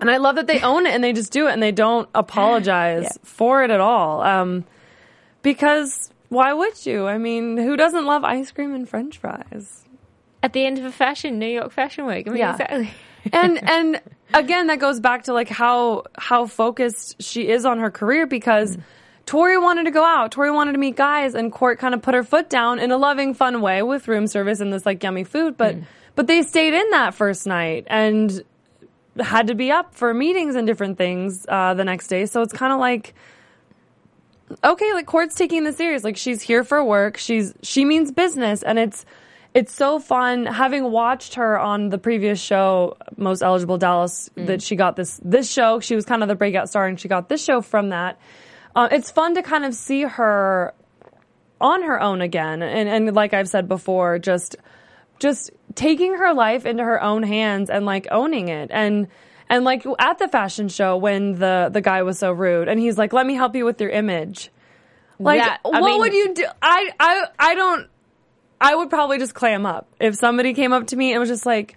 And 0.00 0.08
I 0.10 0.18
love 0.18 0.36
that 0.36 0.46
they 0.46 0.60
own 0.60 0.86
it 0.86 0.94
and 0.94 1.02
they 1.02 1.12
just 1.12 1.32
do 1.32 1.48
it 1.48 1.52
and 1.52 1.62
they 1.62 1.72
don't 1.72 2.08
apologize 2.14 3.02
Yeah. 3.02 3.08
for 3.24 3.64
it 3.64 3.70
at 3.72 3.80
all. 3.80 4.22
Um, 4.22 4.64
because 5.42 6.10
why 6.28 6.52
would 6.52 6.84
you? 6.86 7.06
I 7.06 7.18
mean, 7.18 7.56
who 7.56 7.76
doesn't 7.76 8.04
love 8.06 8.24
ice 8.24 8.50
cream 8.52 8.74
and 8.74 8.88
French 8.88 9.18
fries? 9.18 9.84
At 10.42 10.52
the 10.52 10.64
end 10.64 10.78
of 10.78 10.84
a 10.84 10.92
fashion, 10.92 11.38
New 11.38 11.46
York 11.48 11.72
Fashion 11.72 12.06
Week. 12.06 12.26
I 12.28 12.30
mean, 12.30 12.38
Yeah. 12.38 12.52
exactly. 12.52 12.90
and 13.32 13.68
and 13.70 14.00
again, 14.34 14.68
that 14.68 14.78
goes 14.78 15.00
back 15.00 15.24
to 15.24 15.32
like 15.32 15.48
how 15.48 16.04
how 16.16 16.46
focused 16.46 17.20
she 17.20 17.48
is 17.48 17.64
on 17.64 17.78
her 17.80 17.90
career 17.90 18.26
because. 18.26 18.78
Tori 19.28 19.58
wanted 19.58 19.84
to 19.84 19.90
go 19.90 20.02
out. 20.02 20.32
Tori 20.32 20.50
wanted 20.50 20.72
to 20.72 20.78
meet 20.78 20.96
guys, 20.96 21.34
and 21.34 21.52
Court 21.52 21.78
kind 21.78 21.92
of 21.92 22.00
put 22.00 22.14
her 22.14 22.24
foot 22.24 22.48
down 22.48 22.78
in 22.78 22.90
a 22.90 22.96
loving, 22.96 23.34
fun 23.34 23.60
way 23.60 23.82
with 23.82 24.08
room 24.08 24.26
service 24.26 24.60
and 24.60 24.72
this 24.72 24.86
like 24.86 25.02
yummy 25.02 25.22
food. 25.22 25.58
But 25.58 25.76
but 26.14 26.26
they 26.26 26.40
stayed 26.40 26.72
in 26.72 26.90
that 26.92 27.12
first 27.12 27.46
night 27.46 27.84
and 27.88 28.42
had 29.20 29.48
to 29.48 29.54
be 29.54 29.70
up 29.70 29.94
for 29.94 30.14
meetings 30.14 30.54
and 30.54 30.66
different 30.66 30.96
things 30.96 31.44
uh, 31.46 31.74
the 31.74 31.84
next 31.84 32.08
day. 32.08 32.24
So 32.24 32.40
it's 32.40 32.54
kind 32.54 32.72
of 32.72 32.80
like 32.80 33.14
okay, 34.64 34.94
like 34.94 35.04
Court's 35.04 35.34
taking 35.34 35.62
this 35.62 35.76
serious. 35.76 36.04
Like 36.04 36.16
she's 36.16 36.40
here 36.40 36.64
for 36.64 36.82
work. 36.82 37.18
She's 37.18 37.52
she 37.60 37.84
means 37.84 38.10
business, 38.10 38.62
and 38.62 38.78
it's 38.78 39.04
it's 39.52 39.74
so 39.74 39.98
fun 39.98 40.46
having 40.46 40.90
watched 40.90 41.34
her 41.34 41.58
on 41.60 41.90
the 41.90 41.98
previous 41.98 42.40
show, 42.40 42.96
Most 43.18 43.42
Eligible 43.42 43.76
Dallas, 43.76 44.30
that 44.36 44.62
she 44.62 44.74
got 44.74 44.96
this 44.96 45.20
this 45.22 45.52
show. 45.52 45.80
She 45.80 45.94
was 45.94 46.06
kind 46.06 46.22
of 46.22 46.30
the 46.30 46.34
breakout 46.34 46.70
star, 46.70 46.86
and 46.86 46.98
she 46.98 47.08
got 47.08 47.28
this 47.28 47.44
show 47.44 47.60
from 47.60 47.90
that. 47.90 48.18
Uh, 48.78 48.88
it's 48.92 49.10
fun 49.10 49.34
to 49.34 49.42
kind 49.42 49.64
of 49.64 49.74
see 49.74 50.02
her 50.02 50.72
on 51.60 51.82
her 51.82 52.00
own 52.00 52.20
again, 52.20 52.62
and 52.62 52.88
and 52.88 53.12
like 53.12 53.34
I've 53.34 53.48
said 53.48 53.66
before, 53.66 54.20
just 54.20 54.54
just 55.18 55.50
taking 55.74 56.14
her 56.14 56.32
life 56.32 56.64
into 56.64 56.84
her 56.84 57.02
own 57.02 57.24
hands 57.24 57.70
and 57.70 57.84
like 57.84 58.06
owning 58.12 58.48
it. 58.48 58.70
And 58.72 59.08
and 59.48 59.64
like 59.64 59.84
at 59.98 60.18
the 60.18 60.28
fashion 60.28 60.68
show 60.68 60.96
when 60.96 61.40
the 61.40 61.70
the 61.72 61.80
guy 61.80 62.02
was 62.02 62.20
so 62.20 62.30
rude 62.30 62.68
and 62.68 62.78
he's 62.78 62.96
like 62.96 63.12
let 63.12 63.26
me 63.26 63.34
help 63.34 63.56
you 63.56 63.64
with 63.64 63.80
your 63.80 63.90
image. 63.90 64.50
Like 65.18 65.40
Yeah, 65.40 65.56
what 65.62 65.82
mean- 65.82 65.98
would 65.98 66.12
you 66.12 66.34
do? 66.34 66.44
I 66.62 66.90
i 67.00 67.24
i 67.38 67.54
don't 67.56 67.88
i 68.60 68.76
would 68.76 68.90
probably 68.90 69.18
just 69.18 69.34
clam 69.34 69.66
up. 69.66 69.88
If 69.98 70.14
somebody 70.14 70.54
came 70.54 70.72
up 70.72 70.86
to 70.88 70.96
me 70.96 71.12
and 71.12 71.20
was 71.20 71.28
just 71.28 71.46
like 71.46 71.76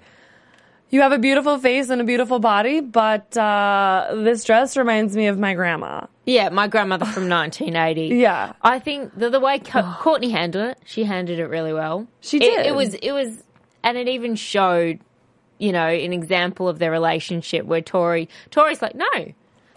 you 0.91 1.01
have 1.01 1.13
a 1.13 1.19
beautiful 1.19 1.57
face 1.57 1.89
and 1.89 1.99
a 2.01 2.03
beautiful 2.03 2.37
body 2.39 2.81
but 2.81 3.35
uh 3.37 4.09
this 4.13 4.43
dress 4.43 4.77
reminds 4.77 5.15
me 5.15 5.27
of 5.27 5.39
my 5.39 5.53
grandma 5.53 6.05
Yeah, 6.25 6.49
my 6.49 6.67
grandmother 6.67 7.05
from 7.05 7.27
1980. 7.29 8.15
Yeah. 8.15 8.53
I 8.61 8.79
think 8.79 9.17
the, 9.17 9.29
the 9.29 9.39
way 9.39 9.59
Co- 9.59 9.79
oh. 9.79 9.97
Courtney 10.01 10.29
handled 10.29 10.69
it, 10.71 10.79
she 10.85 11.03
handled 11.03 11.39
it 11.39 11.47
really 11.47 11.73
well. 11.73 12.07
She 12.21 12.37
It- 12.37 12.41
did. 12.41 12.65
It, 12.67 12.75
was, 12.75 12.93
it 12.95 13.11
was, 13.11 13.43
and 13.83 13.97
it 13.97 14.07
even 14.07 14.35
showed, 14.35 14.99
you 15.57 15.71
know, 15.71 15.87
an 15.87 16.13
example 16.13 16.67
of 16.69 16.79
their 16.79 16.91
relationship 16.91 17.65
where 17.65 17.81
Tori, 17.81 18.29
Tori's 18.51 18.81
like, 18.81 18.93
no, 18.95 19.07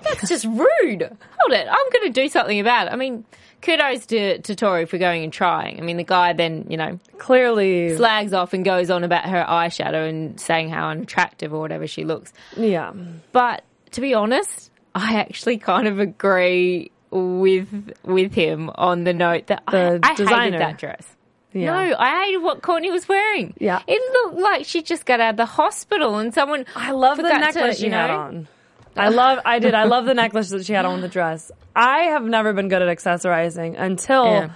that's 0.03 0.29
just 0.29 0.45
rude. 0.45 1.03
Hold 1.03 1.53
it, 1.53 1.67
I'm 1.71 1.91
going 1.93 2.13
to 2.13 2.21
do 2.23 2.29
something 2.29 2.61
about 2.61 2.89
it. 2.89 2.93
I 2.93 2.97
mean, 2.97 3.25
kudos 3.63 4.05
to, 4.07 4.39
to 4.43 4.55
Tori 4.55 4.85
for 4.85 4.99
going 4.99 5.25
and 5.25 5.33
trying. 5.33 5.79
I 5.79 5.83
mean, 5.83 5.97
the 5.97 6.05
guy 6.05 6.35
then, 6.35 6.67
you 6.69 6.77
know, 6.77 6.99
clearly 7.17 7.97
slags 7.97 8.35
off 8.35 8.53
and 8.53 8.63
goes 8.67 8.91
on 8.91 9.03
about 9.03 9.25
her 9.25 9.43
eyeshadow 9.49 10.07
and 10.07 10.39
saying 10.39 10.69
how 10.69 10.89
unattractive 10.89 11.55
or 11.55 11.61
whatever 11.61 11.87
she 11.87 12.05
looks. 12.05 12.35
yeah 12.55 12.93
But 13.33 13.65
to 13.93 14.03
be 14.03 14.13
honest, 14.13 14.71
I 14.95 15.15
actually 15.17 15.59
kind 15.59 15.89
of 15.89 15.99
agree 15.99 16.91
with 17.11 17.93
with 18.05 18.35
him 18.35 18.71
on 18.75 19.05
the 19.05 19.13
note 19.13 19.47
that 19.49 19.63
The 19.71 20.01
I, 20.03 20.11
I 20.11 20.15
designer. 20.15 20.43
hated 20.45 20.61
that 20.61 20.79
dress. 20.79 21.07
Yeah. 21.53 21.67
No, 21.91 21.97
I 21.99 22.25
hated 22.25 22.39
what 22.39 22.63
Courtney 22.63 22.91
was 22.91 23.09
wearing. 23.09 23.55
Yeah. 23.61 23.81
it 23.87 24.03
looked 24.13 24.39
like 24.41 24.65
she 24.67 24.83
just 24.83 25.07
got 25.07 25.21
out 25.21 25.31
of 25.31 25.37
the 25.37 25.47
hospital 25.47 26.19
and 26.19 26.35
someone. 26.35 26.67
I 26.75 26.91
love 26.91 27.17
the 27.17 27.23
forgot 27.23 27.39
to, 27.53 27.59
necklace 27.61 27.79
she 27.79 27.89
had 27.91 28.11
on. 28.11 28.49
I 28.97 29.09
love, 29.09 29.39
I 29.45 29.59
did, 29.61 29.75
I 29.75 29.85
love 29.85 30.05
the 30.07 30.15
necklace 30.15 30.51
that 30.51 30.67
she 30.67 30.73
had 30.73 30.85
on 30.85 31.01
the 31.01 31.09
dress. 31.09 31.51
I 31.77 32.05
have 32.11 32.25
never 32.25 32.53
been 32.53 32.69
good 32.69 32.83
at 32.83 32.97
accessorizing 32.97 33.75
until, 33.79 34.25
Yeah. 34.25 34.51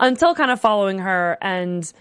until 0.00 0.34
kind 0.36 0.50
of 0.52 0.60
following 0.60 0.98
her 1.00 1.38
and, 1.42 1.92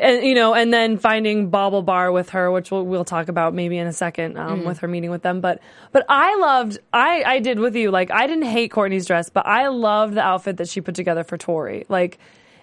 and 0.00 0.24
you 0.24 0.34
know, 0.34 0.54
and 0.54 0.72
then 0.72 0.98
finding 0.98 1.50
BaubleBar 1.50 2.12
with 2.12 2.30
her, 2.30 2.50
which 2.50 2.70
we'll, 2.70 2.84
we'll 2.84 3.04
talk 3.04 3.28
about 3.28 3.54
maybe 3.54 3.78
in 3.78 3.86
a 3.86 3.92
second 3.92 4.38
um, 4.38 4.64
with 4.64 4.78
her 4.78 4.88
meeting 4.88 5.10
with 5.10 5.22
them. 5.22 5.40
But, 5.40 5.60
but 5.92 6.04
I 6.08 6.36
loved, 6.36 6.78
I, 6.92 7.22
I 7.24 7.38
did 7.40 7.58
with 7.58 7.76
you. 7.76 7.90
Like 7.90 8.10
I 8.10 8.26
didn't 8.26 8.46
hate 8.46 8.70
Courtney's 8.70 9.06
dress, 9.06 9.30
but 9.30 9.46
I 9.46 9.68
loved 9.68 10.14
the 10.14 10.22
outfit 10.22 10.56
that 10.56 10.68
she 10.68 10.80
put 10.80 10.94
together 10.94 11.22
for 11.22 11.36
Tori. 11.36 11.84
Like 11.88 12.18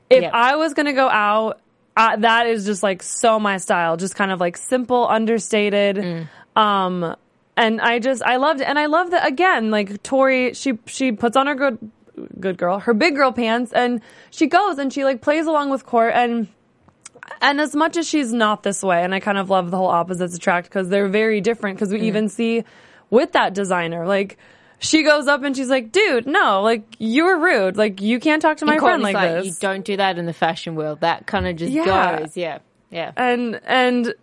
if. 0.09 0.23
I 0.33 0.55
was 0.55 0.73
gonna 0.73 0.93
go 0.93 1.09
out, 1.09 1.61
uh, 1.95 2.15
that 2.17 2.47
is 2.47 2.65
just 2.65 2.83
like 2.83 3.03
so 3.03 3.39
my 3.39 3.57
style. 3.57 3.97
Just 3.97 4.15
kind 4.15 4.31
of 4.31 4.39
like 4.39 4.57
simple, 4.57 5.07
understated. 5.07 5.97
Mm. 5.97 6.27
Um, 6.55 7.15
and 7.55 7.81
I 7.81 7.99
just 7.99 8.21
I 8.21 8.37
loved 8.37 8.61
it, 8.61 8.65
and 8.65 8.77
I 8.77 8.85
love 8.85 9.11
that 9.11 9.27
again. 9.27 9.71
Like 9.71 10.03
Tori, 10.03 10.53
she 10.53 10.77
she 10.85 11.11
puts 11.11 11.35
on 11.35 11.47
her 11.47 11.55
good 11.55 11.91
good 12.39 12.57
girl, 12.57 12.79
her 12.79 12.93
big 12.93 13.15
girl 13.15 13.31
pants, 13.31 13.73
and 13.73 14.01
she 14.29 14.47
goes 14.47 14.77
and 14.77 14.93
she 14.93 15.03
like 15.03 15.21
plays 15.21 15.47
along 15.47 15.71
with 15.71 15.85
Court, 15.85 16.13
and 16.15 16.47
and 17.41 17.59
as 17.61 17.75
much 17.75 17.97
as 17.97 18.07
she's 18.07 18.33
not 18.33 18.63
this 18.63 18.83
way, 18.83 19.03
and 19.03 19.13
I 19.13 19.19
kind 19.19 19.37
of 19.37 19.49
love 19.49 19.71
the 19.71 19.77
whole 19.77 19.87
opposites 19.87 20.35
attract 20.35 20.69
because 20.69 20.89
they're 20.89 21.07
very 21.09 21.41
different. 21.41 21.77
Because 21.77 21.91
we 21.91 21.99
mm. 21.99 22.03
even 22.03 22.29
see 22.29 22.63
with 23.09 23.33
that 23.33 23.53
designer, 23.53 24.05
like 24.05 24.37
she 24.79 25.03
goes 25.03 25.27
up 25.27 25.43
and 25.43 25.55
she's 25.55 25.69
like, 25.69 25.91
"Dude, 25.91 26.27
no, 26.27 26.61
like 26.61 26.83
you're 26.99 27.39
rude. 27.39 27.77
Like 27.77 28.01
you 28.01 28.19
can't 28.19 28.41
talk 28.41 28.57
to 28.57 28.65
my 28.65 28.77
friend 28.77 29.01
like, 29.01 29.15
like, 29.15 29.31
this." 29.31 29.45
you 29.45 29.53
don't 29.59 29.85
do 29.85 29.97
that 29.97 30.17
in 30.17 30.25
the 30.25 30.33
fashion 30.33 30.75
world. 30.75 31.01
That 31.01 31.25
kind 31.25 31.47
of 31.47 31.55
just 31.55 31.71
Yeah. 31.71 32.19
goes. 32.19 32.37
Yeah. 32.37 32.59
Yeah. 32.89 33.11
and 33.17 33.59
and 33.65 34.13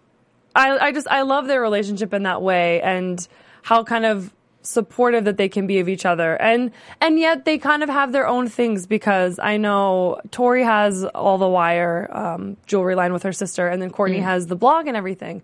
I 0.55 0.79
I 0.79 0.93
just 0.93 1.09
I 1.09 1.23
love 1.23 1.47
their 1.47 1.61
relationship 1.61 2.15
in 2.15 2.23
that 2.23 2.41
way 2.43 2.81
and 2.81 3.27
how 3.63 3.85
kind 3.85 4.07
of 4.07 4.33
supportive 4.65 5.25
that 5.25 5.37
they 5.37 5.49
can 5.49 5.67
be 5.67 5.79
of 5.79 5.89
each 5.89 6.05
other 6.07 6.41
and 6.41 6.71
and 7.01 7.19
yet 7.19 7.45
they 7.45 7.59
kind 7.59 7.83
of 7.83 7.89
have 7.89 8.13
their 8.13 8.27
own 8.27 8.49
things 8.49 8.87
because 8.87 9.39
I 9.39 9.57
know 9.57 10.21
Tori 10.31 10.65
has 10.65 11.05
all 11.05 11.39
the 11.39 11.49
wire 11.49 12.09
um, 12.13 12.57
jewelry 12.67 12.95
line 12.95 13.13
with 13.13 13.23
her 13.23 13.33
sister 13.33 13.69
and 13.69 13.81
then 13.81 13.91
Courtney 13.91 14.21
has 14.21 14.47
the 14.47 14.57
blog 14.57 14.87
and 14.87 14.97
everything. 14.97 15.43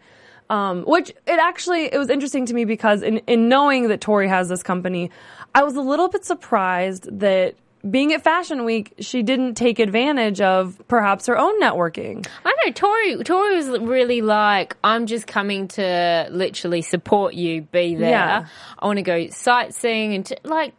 Um, 0.49 0.83
which 0.83 1.11
it 1.11 1.39
actually 1.39 1.85
it 1.93 1.97
was 1.97 2.11
interesting 2.11 2.45
to 2.47 2.55
me 2.55 2.65
because 2.65 3.03
in 3.03 3.19
in 3.29 3.49
knowing 3.49 3.87
that 3.87 4.01
Tori 4.01 4.27
has 4.27 4.49
this 4.49 4.65
company, 4.65 5.13
I 5.55 5.63
was 5.63 5.77
a 5.77 5.81
little 5.81 6.09
bit 6.09 6.25
surprised 6.25 7.21
that 7.21 7.55
being 7.89 8.13
at 8.13 8.23
Fashion 8.23 8.65
Week, 8.65 8.95
she 8.99 9.23
didn't 9.23 9.55
take 9.55 9.79
advantage 9.79 10.41
of 10.41 10.81
perhaps 10.89 11.27
her 11.27 11.39
own 11.39 11.61
networking. 11.61 12.27
I 12.45 12.55
know 12.65 12.73
Tori. 12.73 13.25
Tori 13.25 13.57
was 13.57 13.69
really 13.81 14.21
like, 14.21 14.77
I'm 14.85 15.07
just 15.07 15.27
coming 15.27 15.69
to 15.69 16.29
literally 16.31 16.83
support 16.83 17.35
you. 17.35 17.63
Be 17.63 17.95
there. 17.95 18.11
Yeah. 18.11 18.47
I 18.79 18.87
want 18.87 18.99
to 18.99 19.03
go 19.03 19.29
sightseeing 19.29 20.15
and 20.15 20.27
t- 20.27 20.37
like, 20.45 20.75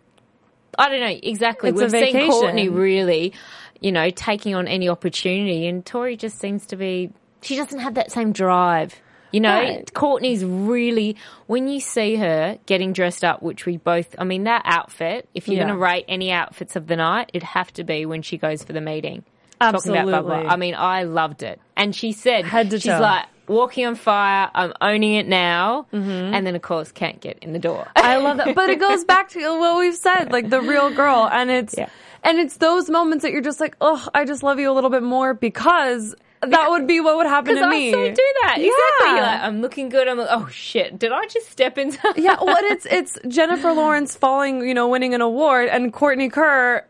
I 0.78 0.90
don't 0.90 1.00
know 1.00 1.20
exactly. 1.22 1.70
It's 1.70 1.82
We've 1.82 1.92
seen. 1.92 2.30
Courtney 2.30 2.70
really, 2.70 3.34
you 3.80 3.92
know, 3.92 4.10
taking 4.10 4.56
on 4.56 4.68
any 4.68 4.88
opportunity, 4.90 5.68
and 5.68 5.86
Tori 5.86 6.16
just 6.16 6.40
seems 6.40 6.68
to 6.68 6.76
be. 6.76 7.12
She 7.42 7.56
doesn't 7.56 7.80
have 7.80 7.96
that 7.96 8.12
same 8.12 8.32
drive. 8.32 8.96
You 9.32 9.40
know, 9.40 9.54
Right. 9.56 9.94
Courtney's 9.94 10.44
really 10.44 11.16
when 11.48 11.68
you 11.68 11.80
see 11.80 12.16
her 12.16 12.58
getting 12.66 12.94
dressed 12.94 13.24
up, 13.24 13.42
which 13.42 13.66
we 13.66 13.78
both. 13.78 14.16
I 14.18 14.24
mean, 14.24 14.44
that 14.44 14.62
outfit. 14.66 15.28
If 15.34 15.48
you're 15.48 15.58
Yeah. 15.58 15.64
going 15.66 15.74
to 15.76 15.80
rate 15.80 16.06
any 16.08 16.32
outfits 16.32 16.76
of 16.76 16.88
the 16.88 16.96
night, 16.96 17.30
it'd 17.34 17.44
have 17.48 17.72
to 17.74 17.84
be 17.84 18.06
when 18.06 18.22
she 18.22 18.38
goes 18.38 18.64
for 18.64 18.74
the 18.74 18.82
meeting 18.82 19.24
talking 19.60 19.92
about 19.92 20.08
Absolutely. 20.08 20.14
Bubba. 20.14 20.52
I 20.52 20.56
mean, 20.56 20.76
I 20.76 21.04
loved 21.04 21.44
it. 21.44 21.60
And 21.78 21.96
she 21.96 22.12
said, 22.14 22.46
to 22.46 22.70
she's 22.72 22.84
toe. 22.86 23.00
like, 23.00 23.26
walking 23.48 23.86
on 23.86 23.96
fire, 23.96 24.50
I'm 24.56 24.74
owning 24.82 25.14
it 25.14 25.28
now. 25.28 25.86
Mm-hmm. 25.94 26.34
And 26.34 26.46
then, 26.48 26.56
of 26.56 26.62
course, 26.62 26.92
can't 26.92 27.20
get 27.22 27.38
in 27.42 27.54
the 27.54 27.60
door. 27.60 27.88
I 27.96 28.18
love 28.18 28.38
that. 28.38 28.56
But 28.56 28.70
it 28.70 28.80
goes 28.80 29.04
back 29.06 29.30
to 29.30 29.40
what 29.60 29.80
we've 29.80 29.96
said, 29.96 30.32
like 30.32 30.50
the 30.50 30.62
real 30.62 30.90
girl. 30.94 31.30
And 31.32 31.50
it's, 31.52 31.76
Yeah. 31.78 31.90
and 32.24 32.40
it's 32.40 32.58
those 32.58 32.90
moments 32.90 33.22
that 33.24 33.32
you're 33.32 33.42
just 33.42 33.60
like, 33.60 33.76
oh, 33.82 34.06
I 34.16 34.26
just 34.26 34.42
love 34.44 34.60
you 34.60 34.70
a 34.72 34.74
little 34.74 34.90
bit 34.90 35.04
more 35.04 35.34
because 35.34 36.16
that 36.42 36.70
would 36.72 36.88
be 36.88 37.00
what 37.00 37.18
would 37.18 37.28
happen 37.28 37.56
to 37.56 37.62
I 37.64 37.70
me. 37.70 37.92
so 37.92 38.10
do 38.10 38.16
that. 38.42 38.56
Exactly. 38.58 38.68
Yeah. 38.68 39.14
You're 39.16 39.22
like, 39.24 39.42
I'm 39.42 39.62
looking 39.62 39.90
good. 39.90 40.08
I'm 40.08 40.18
like, 40.18 40.28
oh 40.32 40.48
shit, 40.48 40.98
did 40.98 41.12
I 41.12 41.26
just 41.28 41.50
step 41.52 41.78
into 41.78 42.00
yeah, 42.18 42.38
what 42.42 42.64
it's 42.66 42.86
it's 42.86 43.18
Jennifer 43.28 43.72
Lawrence 43.74 44.16
falling, 44.16 44.68
you 44.68 44.74
know, 44.74 44.88
winning 44.88 45.14
an 45.14 45.22
award, 45.22 45.70
and 45.70 45.94
Courtney 45.94 46.30
Kerr 46.30 46.86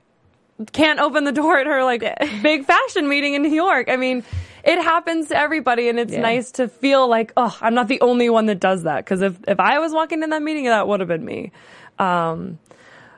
can't 0.74 1.00
open 1.00 1.24
the 1.24 1.32
door 1.32 1.58
at 1.58 1.66
her 1.68 1.84
like 1.84 2.02
big 2.42 2.66
fashion 2.66 3.08
meeting 3.10 3.34
in 3.34 3.42
New 3.42 3.50
York. 3.52 3.90
I 3.90 3.98
mean, 3.98 4.24
it 4.64 4.82
happens 4.82 5.30
to 5.30 5.38
everybody, 5.38 5.90
and 5.90 6.00
it's 6.00 6.14
Yeah. 6.14 6.22
nice 6.22 6.52
to 6.54 6.68
feel 6.68 7.08
like, 7.08 7.34
oh, 7.36 7.58
I'm 7.62 7.74
not 7.74 7.88
the 7.88 8.00
only 8.02 8.30
one 8.30 8.46
that 8.46 8.60
does 8.60 8.84
that. 8.84 9.04
Because 9.04 9.22
if 9.22 9.38
if 9.48 9.60
I 9.60 9.80
was 9.80 9.92
walking 9.92 10.24
in 10.24 10.30
that 10.30 10.42
meeting, 10.44 10.66
that 10.66 10.88
would 10.88 11.00
have 11.02 11.10
been 11.10 11.26
me. 11.26 11.52
Um, 12.00 12.58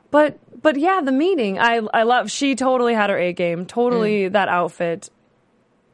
but 0.10 0.40
but 0.62 0.78
yeah, 0.80 1.02
the 1.02 1.12
meeting, 1.12 1.60
I 1.60 1.82
I 1.94 2.04
love. 2.04 2.32
She 2.32 2.56
totally 2.56 2.94
had 2.94 3.10
her 3.10 3.18
A 3.18 3.34
game. 3.34 3.66
Totally 3.66 4.30
that 4.30 4.48
outfit. 4.48 5.10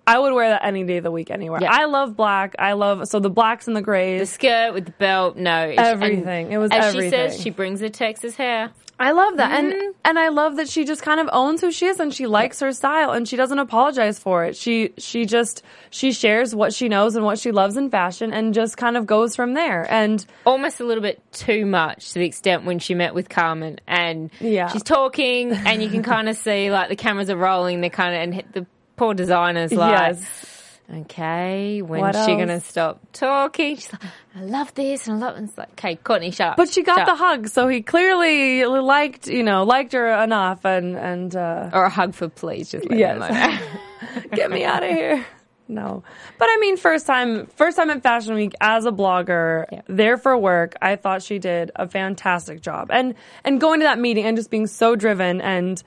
I 0.09 0.19
would 0.19 0.33
wear 0.33 0.49
that 0.49 0.65
any 0.65 0.83
day 0.83 0.97
of 0.97 1.03
the 1.03 1.11
week, 1.11 1.29
anywhere. 1.31 1.59
Yeah. 1.61 1.71
I 1.71 1.85
love 1.85 2.15
black. 2.15 2.55
I 2.59 2.73
love 2.73 3.07
so 3.07 3.19
the 3.19 3.29
blacks 3.29 3.67
and 3.67 3.75
the 3.75 3.81
grays. 3.81 4.19
the 4.21 4.25
skirt 4.25 4.73
with 4.73 4.85
the 4.85 4.91
belt? 4.93 5.37
No. 5.37 5.51
and- 5.51 5.79
Everything. 5.79 6.51
It 6.51 6.57
was 6.57 6.71
as 6.71 6.93
she 6.93 7.09
says, 7.09 7.39
she 7.41 7.49
brings 7.49 7.79
the 7.79 7.89
Texas 7.89 8.35
hair. 8.35 8.71
I 9.01 9.11
love 9.11 9.37
that. 9.37 9.51
Mm-hmm. 9.63 9.71
And 9.79 9.95
and 10.03 10.19
I 10.19 10.27
love 10.27 10.57
that 10.57 10.67
she 10.67 10.83
just 10.83 11.01
kind 11.03 11.21
of 11.21 11.29
owns 11.31 11.61
who 11.61 11.71
she 11.71 11.85
is 11.85 12.01
and 12.01 12.13
she 12.13 12.27
likes 12.27 12.59
her 12.59 12.73
style 12.73 13.11
and 13.11 13.25
she 13.25 13.37
doesn't 13.37 13.57
apologize 13.59 14.19
for 14.19 14.43
it. 14.43 14.57
She 14.57 14.91
she 14.97 15.25
just 15.25 15.63
she 15.89 16.11
shares 16.11 16.53
what 16.53 16.73
she 16.73 16.89
knows 16.89 17.15
and 17.15 17.23
what 17.23 17.39
she 17.39 17.51
loves 17.53 17.77
in 17.77 17.89
fashion 17.89 18.33
and 18.33 18.53
just 18.53 18.75
kind 18.75 18.97
of 18.97 19.05
goes 19.05 19.37
from 19.37 19.53
there. 19.53 19.87
And 19.89 20.25
almost 20.45 20.81
a 20.81 20.83
little 20.83 21.01
bit 21.01 21.21
too 21.31 21.65
much 21.65 22.09
to 22.11 22.19
the 22.19 22.25
extent 22.25 22.65
when 22.65 22.79
she 22.79 22.93
met 22.93 23.13
with 23.15 23.29
Carmen 23.29 23.79
and 23.87 24.31
Yeah. 24.41 24.67
she's 24.67 24.83
talking 24.83 25.53
and 25.53 25.81
you 25.81 25.87
can 25.89 26.03
kind 26.03 26.27
of 26.27 26.35
see 26.35 26.69
like 26.69 26.89
the 26.89 26.97
cameras 26.97 27.29
are 27.29 27.37
rolling 27.37 27.79
they 27.79 27.89
kind 27.89 28.13
of 28.13 28.21
and 28.21 28.33
hit 28.35 28.51
the 28.51 28.67
poor 28.99 29.13
designer's 29.13 29.71
like 29.73 29.91
yes. 30.17 30.79
okay 30.93 31.81
when's 31.81 32.01
What 32.01 32.15
she 32.25 32.31
else? 32.33 32.39
gonna 32.41 32.59
stop 32.61 32.99
talking 33.13 33.75
she's 33.75 33.91
like 33.93 34.01
I 34.35 34.41
love 34.43 34.73
this 34.75 35.07
and 35.07 35.23
I 35.23 35.27
love 35.27 35.43
it's 35.43 35.57
like 35.57 35.71
okay 35.73 35.95
Courtney 35.95 36.31
shut 36.31 36.49
up 36.51 36.57
But 36.57 36.69
she 36.69 36.83
got 36.83 36.97
Shut 36.99 37.05
the 37.07 37.11
up. 37.13 37.17
hug, 37.19 37.47
so 37.47 37.67
he 37.67 37.81
clearly 37.81 38.65
liked, 38.65 39.27
you 39.27 39.43
know, 39.43 39.63
liked 39.63 39.93
her 39.93 40.07
enough 40.23 40.65
and 40.65 40.95
and 40.95 41.35
uh 41.35 41.69
or 41.73 41.85
a 41.85 41.89
hug 41.89 42.13
for 42.13 42.27
please 42.29 42.71
just 42.71 42.89
let 42.89 42.97
Yes. 42.99 43.61
get 44.33 44.49
me 44.51 44.63
out 44.63 44.83
of 44.83 44.89
here. 44.89 45.25
No. 45.67 46.03
But 46.39 46.45
I 46.49 46.57
mean 46.59 46.77
first 46.77 47.05
time 47.05 47.45
first 47.55 47.77
time 47.77 47.89
at 47.91 48.01
Fashion 48.01 48.33
Week 48.33 48.53
as 48.59 48.85
a 48.85 48.91
blogger, 48.91 49.65
Yeah. 49.71 49.81
there 49.87 50.17
for 50.17 50.35
work, 50.37 50.73
I 50.81 50.95
thought 50.95 51.21
she 51.21 51.37
did 51.37 51.69
a 51.75 51.87
fantastic 51.87 52.61
job. 52.61 52.89
And 52.91 53.13
and 53.43 53.61
going 53.61 53.79
to 53.81 53.83
that 53.83 53.99
meeting 53.99 54.25
and 54.25 54.35
just 54.35 54.49
being 54.49 54.65
so 54.67 54.95
driven 54.95 55.39
and 55.41 55.83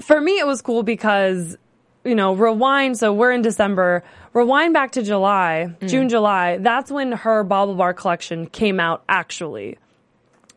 for 0.00 0.20
me 0.20 0.38
it 0.40 0.46
was 0.46 0.60
cool 0.62 0.82
because 0.82 1.56
you 2.04 2.14
know, 2.14 2.32
rewind 2.34 2.98
so 2.98 3.12
we're 3.12 3.32
in 3.32 3.42
December, 3.42 4.02
rewind 4.32 4.72
back 4.74 4.92
to 4.92 5.02
July, 5.02 5.74
June, 5.86 6.08
July, 6.08 6.56
that's 6.58 6.90
when 6.90 7.12
her 7.12 7.44
BaubleBar 7.44 7.96
collection 7.96 8.46
came 8.46 8.80
out 8.80 9.02
actually. 9.08 9.78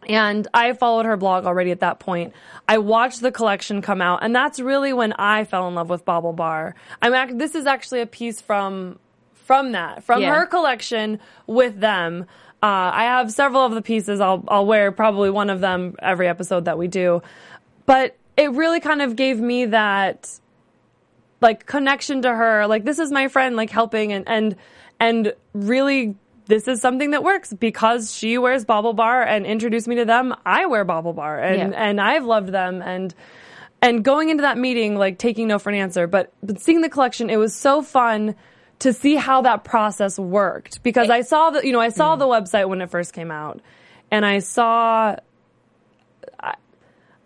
And 0.10 0.48
I 0.54 0.74
followed 0.74 1.06
her 1.06 1.16
blog 1.16 1.46
already 1.46 1.72
at 1.72 1.80
that 1.80 2.00
point. 2.00 2.34
I 2.68 2.78
watched 2.78 3.22
the 3.22 3.32
collection 3.32 3.82
come 3.82 4.02
out, 4.02 4.20
and 4.22 4.36
that's 4.36 4.60
really 4.60 4.92
when 4.92 5.14
I 5.14 5.46
fell 5.46 5.68
in 5.70 5.76
love 5.76 5.90
with 5.90 6.04
BaubleBar. 6.04 6.74
I'm 7.02 7.14
act- 7.14 7.38
this 7.38 7.56
is 7.56 7.66
actually 7.66 8.02
a 8.02 8.06
piece 8.06 8.42
from 8.42 9.00
from 9.34 9.74
that 9.74 10.04
from 10.04 10.22
Yeah. 10.22 10.34
her 10.36 10.46
collection 10.46 11.20
with 11.48 11.80
them. 11.80 12.26
Uh, 12.62 12.92
I 12.94 13.04
have 13.04 13.32
several 13.32 13.66
of 13.66 13.74
the 13.74 13.82
pieces. 13.82 14.20
I'll 14.22 14.44
I'll 14.48 14.66
wear 14.66 14.92
probably 14.92 15.30
one 15.30 15.50
of 15.50 15.60
them 15.62 15.96
every 16.00 16.28
episode 16.28 16.66
that 16.66 16.78
we 16.78 16.88
do, 16.88 17.22
but 17.86 18.16
it 18.38 18.52
really 18.52 18.80
kind 18.82 19.02
of 19.02 19.16
gave 19.16 19.40
me 19.40 19.66
that 19.66 20.40
like 21.44 21.66
connection 21.66 22.24
to 22.24 22.34
her 22.34 22.66
like 22.66 22.86
this 22.86 22.98
is 22.98 23.12
my 23.12 23.28
friend 23.28 23.56
like 23.56 23.70
helping 23.70 24.12
and 24.14 24.28
and 24.28 24.56
and 25.00 25.34
really 25.54 26.16
this 26.46 26.68
is 26.68 26.82
something 26.82 27.12
that 27.12 27.24
works. 27.24 27.54
Because 27.54 28.14
she 28.14 28.38
wears 28.38 28.66
BaubleBar 28.66 29.26
and 29.26 29.46
introduced 29.46 29.88
me 29.88 29.96
to 29.98 30.06
them 30.06 30.34
i 30.46 30.66
wear 30.66 30.86
BaubleBar 30.86 31.44
and 31.44 31.74
Yeah. 31.74 31.78
and 31.78 32.02
i've 32.02 32.26
loved 32.26 32.50
them 32.50 32.82
and 32.82 33.14
and 33.82 34.04
going 34.04 34.30
into 34.30 34.42
that 34.42 34.58
meeting 34.58 34.96
like 34.96 35.18
taking 35.18 35.48
no 35.48 35.60
for 35.60 35.70
an 35.70 35.76
answer 35.76 36.08
but 36.08 36.34
but 36.42 36.60
seeing 36.60 36.82
the 36.82 36.90
collection 36.90 37.30
it 37.30 37.38
was 37.38 37.54
so 37.54 37.82
fun 37.82 38.36
to 38.80 38.92
see 38.92 39.16
how 39.16 39.44
that 39.44 39.64
process 39.64 40.18
worked. 40.18 40.84
Because 40.84 41.10
i 41.10 41.22
saw 41.22 41.52
the 41.52 41.66
you 41.66 41.72
know 41.72 41.80
i 41.80 41.90
saw 41.90 42.16
mm. 42.16 42.20
the 42.20 42.26
website 42.26 42.68
when 42.68 42.82
it 42.82 42.90
first 42.90 43.14
came 43.14 43.32
out 43.32 43.62
and 44.12 44.26
i 44.26 44.40
saw 44.40 45.16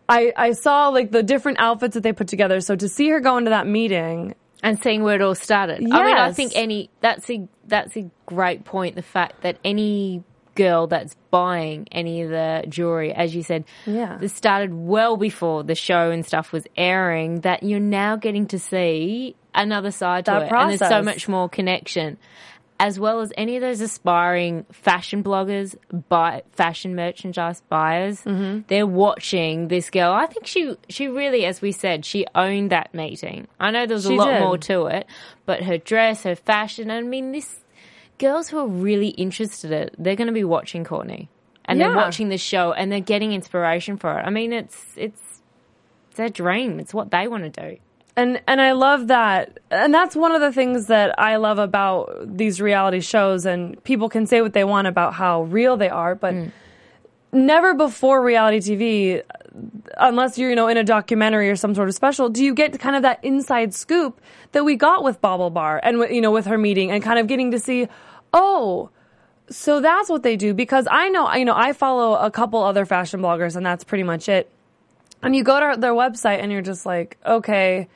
I, 0.09 0.31
I 0.35 0.51
saw 0.53 0.89
like 0.89 1.11
the 1.11 1.23
different 1.23 1.59
outfits 1.59 1.95
that 1.95 2.01
they 2.03 2.13
put 2.13 2.27
together. 2.27 2.61
So 2.61 2.75
to 2.75 2.87
see 2.87 3.09
her 3.09 3.19
go 3.19 3.37
into 3.37 3.49
that 3.49 3.67
meeting, 3.67 4.35
and 4.63 4.81
seeing 4.81 5.03
where 5.03 5.15
it 5.15 5.21
all 5.21 5.35
started. 5.35 5.77
I 5.77 5.79
mean, 5.81 6.17
I 6.17 6.31
think 6.31 6.53
any 6.55 6.89
that's 6.99 7.29
a 7.29 7.47
that's 7.65 7.95
a 7.95 8.09
great 8.25 8.65
point. 8.65 8.95
The 8.95 9.01
fact 9.01 9.41
that 9.41 9.57
any 9.63 10.23
girl 10.55 10.87
that's 10.87 11.15
buying 11.29 11.87
any 11.91 12.23
of 12.23 12.31
the 12.31 12.63
jewelry, 12.67 13.13
as 13.13 13.35
you 13.35 13.43
said, 13.43 13.65
Yeah. 13.85 14.17
this 14.19 14.33
started 14.33 14.73
well 14.73 15.15
before 15.15 15.63
the 15.63 15.75
show 15.75 16.09
and 16.09 16.25
stuff 16.25 16.51
was 16.51 16.65
airing. 16.75 17.41
That 17.41 17.61
you're 17.61 17.79
now 17.79 18.15
getting 18.15 18.47
to 18.47 18.57
see 18.57 19.35
another 19.53 19.91
side 19.91 20.25
to 20.25 20.31
That 20.31 20.41
it, 20.43 20.51
and 20.51 20.69
there's 20.71 20.89
so 20.89 21.03
much 21.03 21.27
more 21.27 21.47
connection. 21.47 22.17
As 22.79 22.99
well 22.99 23.21
as 23.21 23.33
any 23.35 23.55
of 23.55 23.61
those 23.61 23.81
aspiring 23.81 24.63
fashion 24.71 25.23
bloggers, 25.23 25.75
buy 26.09 26.43
fashion 26.51 26.93
merchandise 26.95 27.61
buyers, 27.69 28.21
Mm-hmm. 28.21 28.61
they're 28.67 28.85
watching 28.85 29.67
this 29.69 29.89
girl. 29.89 30.11
I 30.13 30.27
think 30.27 30.45
she 30.45 30.75
she 30.87 31.07
really, 31.07 31.45
as 31.45 31.59
we 31.59 31.71
said, 31.71 32.05
she 32.05 32.27
owned 32.35 32.69
that 32.71 32.93
meeting. 32.93 33.47
I 33.59 33.71
know 33.71 33.87
there 33.87 33.95
was 33.95 34.05
a 34.05 34.13
lot 34.13 34.31
did. 34.31 34.39
more 34.41 34.57
to 34.59 34.85
it, 34.87 35.07
but 35.47 35.63
her 35.63 35.79
dress, 35.79 36.21
her 36.23 36.35
fashion, 36.35 36.91
I 36.91 37.01
mean, 37.01 37.31
this 37.31 37.59
girls 38.19 38.49
who 38.49 38.59
are 38.59 38.67
really 38.67 39.09
interested 39.09 39.71
in 39.71 39.81
it, 39.83 39.95
they're 39.97 40.15
going 40.15 40.27
to 40.27 40.33
be 40.33 40.43
watching 40.43 40.83
Courtney, 40.83 41.29
and 41.65 41.81
they're 41.81 41.95
watching 41.95 42.29
this 42.29 42.41
show, 42.41 42.73
and 42.73 42.91
they're 42.91 42.99
getting 42.99 43.31
inspiration 43.33 43.97
for 43.97 44.19
it. 44.19 44.23
I 44.23 44.29
mean, 44.29 44.53
it's 44.53 44.93
it's 44.95 45.41
it's 46.09 46.17
their 46.17 46.29
dream. 46.29 46.79
It's 46.79 46.93
what 46.93 47.09
they 47.09 47.27
want 47.27 47.43
to 47.43 47.49
do. 47.49 47.77
And 48.17 48.41
and 48.47 48.59
I 48.59 48.71
love 48.71 49.07
that, 49.07 49.59
and 49.69 49.93
that's 49.93 50.15
one 50.15 50.31
of 50.31 50.41
the 50.41 50.51
things 50.51 50.87
that 50.87 51.17
I 51.19 51.35
love 51.35 51.59
about 51.59 52.35
these 52.35 52.59
reality 52.59 52.99
shows. 52.99 53.45
And 53.45 53.81
people 53.83 54.09
can 54.09 54.25
say 54.25 54.41
what 54.41 54.53
they 54.53 54.63
want 54.63 54.87
about 54.87 55.13
how 55.13 55.43
real 55.43 55.77
they 55.77 55.89
are, 55.89 56.15
but 56.15 56.33
mm. 56.33 56.51
never 57.31 57.75
before 57.75 58.23
reality 58.23 58.57
TV, 58.57 59.23
unless 59.97 60.37
you're, 60.37 60.49
you 60.49 60.55
know, 60.55 60.67
in 60.67 60.77
a 60.77 60.83
documentary 60.83 61.47
or 61.47 61.55
some 61.55 61.75
sort 61.75 61.89
of 61.89 61.95
special, 61.95 62.27
do 62.29 62.43
you 62.43 62.55
get 62.55 62.79
kind 62.79 62.95
of 62.95 63.03
that 63.03 63.23
inside 63.23 63.75
scoop 63.75 64.19
that 64.51 64.63
we 64.63 64.75
got 64.75 65.03
with 65.03 65.21
BaubleBar 65.21 65.79
and, 65.83 65.97
you 66.13 66.21
know, 66.21 66.31
with 66.31 66.47
her 66.47 66.57
meeting 66.57 66.91
and 66.91 67.03
kind 67.03 67.19
of 67.19 67.27
getting 67.27 67.51
to 67.51 67.59
see, 67.59 67.87
oh, 68.33 68.89
so 69.49 69.79
that's 69.79 70.09
what 70.09 70.23
they 70.23 70.35
do 70.35 70.53
because 70.53 70.87
I 70.89 71.09
know, 71.09 71.31
you 71.33 71.45
know, 71.45 71.55
I 71.55 71.73
follow 71.73 72.15
a 72.15 72.29
couple 72.31 72.61
other 72.63 72.85
fashion 72.85 73.21
bloggers 73.21 73.55
and 73.55 73.65
that's 73.65 73.83
pretty 73.83 74.03
much 74.03 74.27
it. 74.27 74.49
And 75.21 75.35
you 75.35 75.43
go 75.43 75.59
to 75.59 75.79
their 75.79 75.93
website 75.93 76.39
and 76.39 76.51
you're 76.51 76.61
just 76.61 76.85
like, 76.85 77.17
okay, 77.25 77.87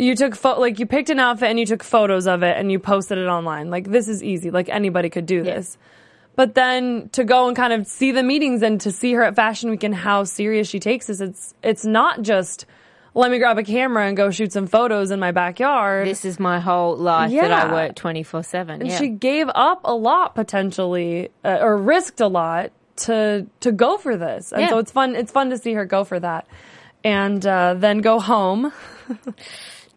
you 0.00 0.16
took 0.16 0.34
pho- 0.34 0.58
like 0.58 0.78
you 0.78 0.86
picked 0.86 1.10
an 1.10 1.18
outfit 1.20 1.50
and 1.50 1.58
you 1.60 1.66
took 1.66 1.82
photos 1.82 2.26
of 2.26 2.42
it 2.42 2.56
and 2.56 2.72
you 2.72 2.78
posted 2.78 3.18
it 3.18 3.26
online. 3.26 3.70
Like 3.70 3.90
this 3.90 4.08
is 4.08 4.22
easy. 4.22 4.50
Like 4.50 4.68
anybody 4.68 5.10
could 5.10 5.26
do 5.26 5.42
this. 5.42 5.76
But 6.36 6.54
then 6.54 7.10
to 7.12 7.24
go 7.24 7.48
and 7.48 7.56
kind 7.56 7.72
of 7.72 7.86
see 7.86 8.12
the 8.12 8.22
meetings 8.22 8.62
and 8.62 8.80
to 8.80 8.90
see 8.90 9.12
her 9.14 9.22
at 9.22 9.36
Fashion 9.36 9.68
Week 9.70 9.82
and 9.82 9.94
how 9.94 10.24
serious 10.24 10.68
she 10.68 10.80
takes 10.80 11.06
this, 11.08 11.20
it's 11.20 11.54
it's 11.62 11.84
not 11.84 12.22
just 12.22 12.64
let 13.12 13.30
me 13.30 13.38
grab 13.38 13.58
a 13.58 13.64
camera 13.64 14.06
and 14.06 14.16
go 14.16 14.30
shoot 14.30 14.52
some 14.52 14.66
photos 14.68 15.10
in 15.10 15.18
my 15.18 15.32
backyard. 15.32 16.06
This 16.06 16.24
is 16.24 16.38
my 16.38 16.60
whole 16.60 16.96
life 16.96 17.30
that 17.32 17.50
I 17.50 17.72
work 17.72 17.96
24 17.96 18.42
7. 18.44 18.80
and 18.80 18.88
Yeah. 18.88 18.98
she 18.98 19.08
gave 19.08 19.50
up 19.54 19.80
a 19.84 19.92
lot 19.94 20.34
potentially 20.36 21.30
uh, 21.44 21.58
or 21.60 21.76
risked 21.76 22.20
a 22.20 22.28
lot 22.28 22.70
to 23.04 23.46
to 23.60 23.72
go 23.72 23.98
for 23.98 24.16
this. 24.16 24.52
And 24.52 24.62
Yeah. 24.62 24.68
so 24.70 24.78
it's 24.78 24.92
fun 24.92 25.16
it's 25.16 25.32
fun 25.32 25.50
to 25.50 25.58
see 25.58 25.74
her 25.74 25.84
go 25.84 26.04
for 26.04 26.18
that. 26.20 26.46
And 27.04 27.44
uh, 27.44 27.74
then 27.74 27.98
go 27.98 28.20
home. 28.20 28.72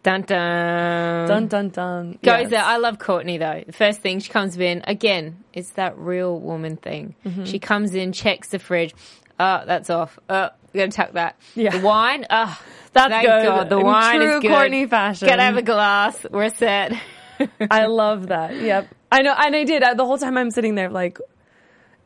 dun 0.04 0.22
dun. 0.22 1.26
Dun 1.28 1.46
dun 1.48 1.68
dun. 1.70 2.12
Goes 2.22 2.42
Yes. 2.42 2.50
there. 2.50 2.62
I 2.62 2.76
love 2.76 2.98
Courtney 3.00 3.38
though. 3.38 3.62
The 3.66 3.72
first 3.72 4.00
thing 4.00 4.20
she 4.20 4.30
comes 4.30 4.56
in 4.56 4.82
again, 4.86 5.42
it's 5.52 5.70
that 5.70 5.98
real 5.98 6.38
woman 6.38 6.76
thing. 6.76 7.16
Mm-hmm. 7.26 7.44
She 7.44 7.58
comes 7.58 7.94
in, 7.94 8.12
checks 8.12 8.48
the 8.50 8.58
fridge. 8.60 8.94
Oh, 9.40 9.62
that's 9.66 9.90
off. 9.90 10.18
Uh, 10.28 10.50
oh, 10.52 10.56
we 10.72 10.78
gotta 10.78 10.92
tuck 10.92 11.12
that. 11.14 11.36
Yeah. 11.56 11.76
The 11.76 11.84
wine. 11.84 12.24
Oh, 12.30 12.56
That's 12.92 13.08
thank 13.10 13.26
good. 13.26 13.44
God, 13.44 13.68
the 13.68 13.78
In 13.78 13.84
wine 13.86 14.20
true 14.20 14.36
is 14.36 14.42
good. 14.42 14.50
Courtney 14.50 14.86
fashion. 14.86 15.26
Gotta 15.26 15.42
have 15.42 15.56
a 15.56 15.62
glass. 15.62 16.24
We're 16.30 16.50
set. 16.50 16.92
I 17.70 17.86
love 17.86 18.28
that. 18.28 18.54
Yep. 18.60 18.94
I 19.10 19.22
know. 19.22 19.34
And 19.36 19.56
I 19.56 19.64
did. 19.64 19.82
I, 19.82 19.94
the 19.94 20.04
whole 20.06 20.18
time 20.18 20.36
I'm 20.38 20.50
sitting 20.52 20.76
there 20.76 20.88
like, 20.90 21.18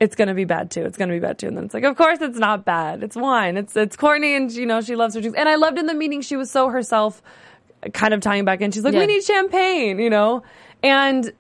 it's 0.01 0.15
going 0.15 0.29
to 0.29 0.35
be 0.35 0.45
bad 0.45 0.71
too. 0.71 0.83
It's 0.85 0.97
going 0.97 1.09
to 1.09 1.15
be 1.15 1.19
bad 1.21 1.39
too. 1.39 1.49
And 1.49 1.57
then 1.57 1.65
it's 1.65 1.75
like, 1.75 1.85
of 1.85 1.97
course 1.97 2.19
it's 2.23 2.39
not 2.39 2.65
bad. 2.65 3.03
It's 3.03 3.17
wine. 3.17 3.57
It's, 3.59 3.77
it's 3.77 3.97
Courtney 3.97 4.35
and 4.37 4.51
you 4.53 4.65
know, 4.65 4.81
she 4.81 4.95
loves 4.97 5.15
her 5.17 5.21
drinks. 5.21 5.37
And 5.39 5.49
I 5.49 5.57
loved 5.57 5.79
in 5.79 5.87
the 5.87 5.95
meeting, 5.95 6.21
she 6.23 6.37
was 6.37 6.51
so 6.51 6.69
herself 6.69 7.21
kind 7.93 8.15
of 8.15 8.21
tying 8.21 8.45
back 8.45 8.61
in. 8.61 8.71
She's 8.71 8.85
like, 8.85 8.95
Yeah. 8.95 9.01
we 9.01 9.07
need 9.07 9.23
champagne, 9.25 9.99
you 9.99 10.11
know? 10.11 10.43
And 10.83 11.33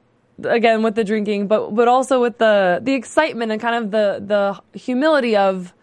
again, 0.45 0.83
with 0.83 0.95
the 0.95 1.04
drinking, 1.04 1.49
but, 1.49 1.75
but 1.75 1.88
also 1.88 2.21
with 2.21 2.38
the, 2.38 2.80
the 2.83 2.95
excitement 2.95 3.50
and 3.52 3.61
kind 3.61 3.75
of 3.85 3.90
the, 3.90 4.23
the 4.25 4.78
humility 4.78 5.37
of, 5.37 5.75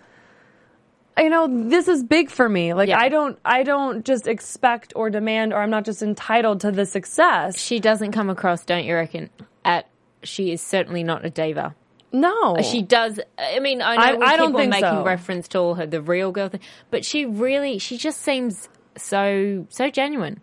you 1.18 1.30
know, 1.30 1.48
this 1.70 1.88
is 1.88 2.04
big 2.04 2.30
for 2.30 2.48
me. 2.50 2.74
Like 2.74 2.90
Yeah. 2.90 3.00
I 3.00 3.10
don't, 3.10 3.40
I 3.46 3.64
don't 3.64 4.06
just 4.06 4.28
expect 4.28 4.94
or 4.96 5.10
demand, 5.10 5.54
or 5.54 5.62
I'm 5.62 5.70
not 5.70 5.86
just 5.86 6.02
entitled 6.02 6.62
to 6.62 6.72
the 6.72 6.86
success. 6.86 7.60
she 7.60 7.80
doesn't 7.80 8.12
come 8.12 8.30
across, 8.30 8.66
don't 8.66 8.84
you 8.86 8.96
reckon? 8.96 9.30
At 9.64 9.88
she 10.24 10.52
is 10.52 10.62
certainly 10.62 11.04
not 11.04 11.24
a 11.26 11.30
diva. 11.30 11.76
No, 12.12 12.56
She 12.62 12.82
does. 12.82 13.20
I 13.38 13.60
mean, 13.60 13.82
I 13.82 13.96
know 13.96 14.22
I- 14.26 14.34
I 14.34 14.38
don't 14.38 14.54
on 14.56 14.62
think 14.62 14.70
making 14.72 14.90
so. 14.90 15.04
reference 15.04 15.50
to 15.50 15.60
all 15.60 15.76
her 15.76 15.86
the 15.86 16.02
real 16.02 16.32
girl 16.32 16.48
thing, 16.48 16.62
but 16.90 17.04
she 17.04 17.26
really, 17.26 17.78
she 17.78 17.98
just 17.98 18.22
seems 18.22 18.70
so 18.98 19.66
so 19.70 19.90
genuine. 19.90 20.40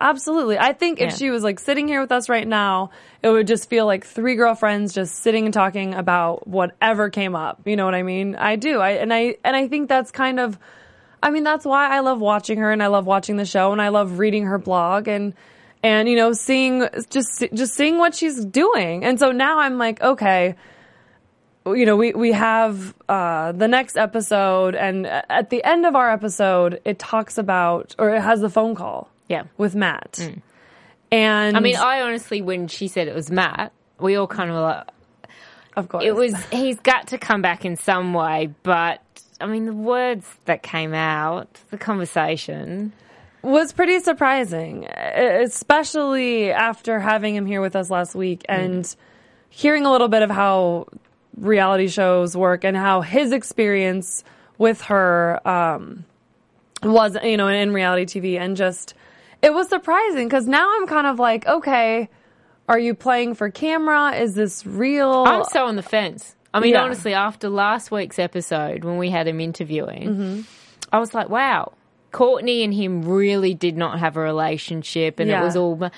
Absolutely. 0.00 0.58
I 0.58 0.72
think 0.74 1.00
if 1.00 1.10
Yeah. 1.10 1.16
she 1.16 1.30
was 1.30 1.42
like 1.42 1.58
sitting 1.58 1.88
here 1.88 2.00
with 2.00 2.12
us 2.12 2.28
right 2.28 2.46
now, 2.46 2.90
it 3.22 3.28
would 3.30 3.46
just 3.48 3.68
feel 3.68 3.84
like 3.84 4.04
three 4.06 4.36
girlfriends 4.36 4.94
just 4.94 5.16
sitting 5.16 5.44
and 5.44 5.52
talking 5.52 5.94
about 5.94 6.46
whatever 6.46 7.10
came 7.10 7.34
up. 7.34 7.62
You 7.64 7.74
know 7.76 7.84
what 7.84 7.96
I 7.96 8.04
mean? 8.04 8.36
I 8.36 8.56
do. 8.56 8.78
I 8.78 8.90
and 8.90 9.12
I 9.12 9.36
and 9.44 9.56
I 9.56 9.66
think 9.66 9.88
that's 9.88 10.10
kind 10.12 10.38
of 10.38 10.58
I 11.20 11.30
mean, 11.30 11.42
that's 11.42 11.64
why 11.64 11.88
I 11.88 11.98
love 12.00 12.20
watching 12.20 12.58
her 12.58 12.70
and 12.70 12.80
I 12.80 12.86
love 12.86 13.04
watching 13.06 13.36
the 13.36 13.44
show 13.44 13.72
and 13.72 13.82
I 13.82 13.88
love 13.88 14.20
reading 14.20 14.44
her 14.44 14.58
blog 14.58 15.08
and 15.08 15.34
and 15.82 16.08
you 16.08 16.14
know, 16.16 16.32
seeing 16.32 16.86
just 17.10 17.44
just 17.52 17.74
seeing 17.74 17.98
what 17.98 18.14
she's 18.14 18.44
doing. 18.44 19.04
And 19.04 19.18
so 19.18 19.32
now 19.32 19.58
I'm 19.58 19.78
like, 19.78 20.00
okay, 20.00 20.54
you 21.66 21.86
know, 21.86 21.96
we 21.96 22.12
we 22.12 22.32
have 22.32 22.94
uh, 23.08 23.50
the 23.52 23.66
next 23.68 23.96
episode, 23.96 24.74
and 24.74 25.06
at 25.06 25.50
the 25.50 25.62
end 25.64 25.84
of 25.86 25.96
our 25.96 26.10
episode, 26.10 26.80
it 26.84 26.98
talks 27.00 27.36
about 27.36 27.96
or 27.98 28.14
it 28.14 28.22
has 28.22 28.40
the 28.40 28.48
phone 28.48 28.74
call 28.76 29.10
Yeah. 29.28 29.44
with 29.56 29.74
Matt. 29.74 30.18
And 31.10 31.56
I 31.56 31.60
mean, 31.60 31.76
I 31.76 32.02
honestly, 32.02 32.42
when 32.42 32.68
she 32.68 32.88
said 32.88 33.08
it 33.08 33.14
was 33.14 33.30
Matt, 33.30 33.72
we 33.98 34.16
all 34.16 34.26
kind 34.26 34.50
of 34.50 34.56
were 34.56 34.62
like, 34.62 34.88
of 35.76 35.88
course, 35.88 36.04
it 36.04 36.14
was. 36.14 36.34
He's 36.46 36.80
got 36.80 37.08
to 37.08 37.18
come 37.18 37.40
back 37.40 37.64
in 37.64 37.76
some 37.76 38.12
way, 38.12 38.52
but 38.62 39.02
I 39.40 39.46
mean, 39.46 39.66
the 39.66 39.72
words 39.72 40.26
that 40.46 40.62
came 40.62 40.92
out, 40.92 41.48
the 41.70 41.78
conversation. 41.78 42.92
was 43.42 43.72
pretty 43.72 44.00
surprising, 44.00 44.86
especially 44.86 46.50
after 46.50 46.98
having 46.98 47.36
him 47.36 47.46
here 47.46 47.60
with 47.60 47.76
us 47.76 47.90
last 47.90 48.14
week 48.14 48.44
and 48.48 48.94
hearing 49.48 49.86
a 49.86 49.92
little 49.92 50.08
bit 50.08 50.22
of 50.22 50.30
how 50.30 50.88
reality 51.36 51.88
shows 51.88 52.36
work 52.36 52.64
and 52.64 52.76
how 52.76 53.00
his 53.00 53.32
experience 53.32 54.24
with 54.58 54.82
her 54.82 55.40
um, 55.48 56.04
was, 56.82 57.16
you 57.22 57.36
know, 57.36 57.46
in 57.46 57.72
reality 57.72 58.20
TV, 58.20 58.38
and 58.38 58.56
just 58.56 58.94
it 59.42 59.52
was 59.52 59.68
surprising 59.68 60.26
because 60.28 60.46
now 60.46 60.70
I'm 60.76 60.86
kind 60.86 61.06
of 61.06 61.18
like, 61.18 61.46
okay, 61.46 62.08
are 62.68 62.78
you 62.78 62.94
playing 62.94 63.34
for 63.34 63.50
camera? 63.50 64.12
Is 64.16 64.34
this 64.34 64.66
real? 64.66 65.24
I'm 65.26 65.44
so 65.44 65.66
on 65.66 65.76
the 65.76 65.82
fence. 65.82 66.34
I 66.52 66.60
mean, 66.60 66.72
Yeah. 66.72 66.82
honestly, 66.82 67.14
after 67.14 67.48
last 67.48 67.90
week's 67.90 68.18
episode 68.18 68.84
when 68.84 68.98
we 68.98 69.10
had 69.10 69.26
him 69.28 69.40
interviewing, 69.40 70.08
Mm-hmm. 70.08 70.40
I 70.92 70.98
was 70.98 71.12
like, 71.14 71.28
wow. 71.28 71.72
Courtney 72.12 72.62
and 72.64 72.72
him 72.72 73.02
really 73.02 73.52
did 73.52 73.76
not 73.76 73.98
have 73.98 74.16
a 74.16 74.20
relationship, 74.20 75.20
and 75.20 75.28
Yeah. 75.28 75.42
it 75.42 75.44
was 75.44 75.56
all. 75.56 75.90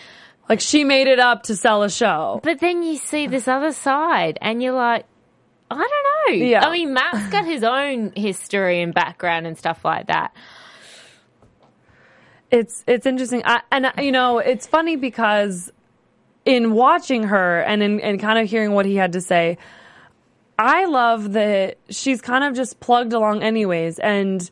like 0.48 0.58
she 0.60 0.82
made 0.82 1.06
it 1.06 1.20
up 1.20 1.44
to 1.44 1.54
sell 1.54 1.84
a 1.84 1.90
show. 1.90 2.40
But 2.42 2.58
then 2.58 2.82
you 2.82 2.96
see 2.96 3.28
this 3.28 3.46
other 3.46 3.70
side, 3.72 4.36
and 4.42 4.60
you're 4.60 4.72
like, 4.74 5.06
I 5.70 5.76
don't 5.76 6.40
know. 6.40 6.44
Yeah. 6.44 6.66
I 6.66 6.72
mean, 6.72 6.92
Matt's 6.92 7.28
got 7.30 7.44
his 7.44 7.62
own 7.62 8.12
history 8.16 8.82
and 8.82 8.92
background 8.92 9.46
and 9.46 9.56
stuff 9.56 9.84
like 9.84 10.08
that. 10.08 10.34
It's 12.50 12.84
it's 12.86 13.06
interesting. 13.06 13.42
I, 13.44 13.62
and 13.70 13.92
you 13.98 14.12
know 14.12 14.38
it's 14.38 14.66
funny 14.66 14.96
because 14.96 15.72
in 16.44 16.72
watching 16.72 17.24
her 17.24 17.60
and 17.60 17.82
in 17.82 18.00
and 18.00 18.20
kind 18.20 18.38
of 18.38 18.48
hearing 18.48 18.72
what 18.72 18.86
he 18.86 18.96
had 18.96 19.12
to 19.12 19.20
say 19.20 19.58
i 20.58 20.84
love 20.86 21.32
that 21.32 21.78
she's 21.88 22.20
kind 22.20 22.44
of 22.44 22.54
just 22.54 22.80
plugged 22.80 23.12
along 23.12 23.42
anyways. 23.42 23.98
And 23.98 24.50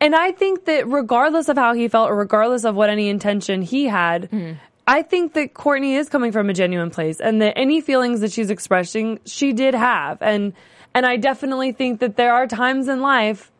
and 0.00 0.14
i 0.14 0.32
think 0.32 0.64
that 0.64 0.86
regardless 0.88 1.48
of 1.48 1.56
how 1.56 1.74
he 1.74 1.88
felt 1.88 2.10
or 2.10 2.16
regardless 2.16 2.64
of 2.64 2.74
what 2.74 2.90
any 2.90 3.08
intention 3.08 3.62
he 3.62 3.84
had 3.84 4.30
mm-hmm. 4.30 4.52
i 4.86 5.02
think 5.02 5.34
that 5.34 5.54
courtney 5.54 5.94
is 5.94 6.08
coming 6.08 6.32
from 6.32 6.48
a 6.48 6.54
genuine 6.54 6.90
place 6.90 7.20
and 7.20 7.40
that 7.42 7.56
any 7.56 7.80
feelings 7.80 8.20
that 8.20 8.32
she's 8.32 8.50
expressing 8.50 9.18
she 9.24 9.52
did 9.52 9.74
have. 9.74 10.20
And 10.22 10.52
and 10.94 11.06
i 11.06 11.16
definitely 11.16 11.72
think 11.72 12.00
that 12.00 12.16
there 12.16 12.32
are 12.32 12.46
times 12.46 12.88
in 12.88 13.00
life 13.00 13.52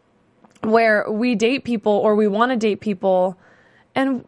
where 0.62 1.10
we 1.10 1.34
date 1.34 1.64
people 1.64 1.92
or 1.92 2.14
we 2.14 2.26
want 2.26 2.52
to 2.52 2.56
date 2.56 2.80
people 2.80 3.38
and 3.94 4.24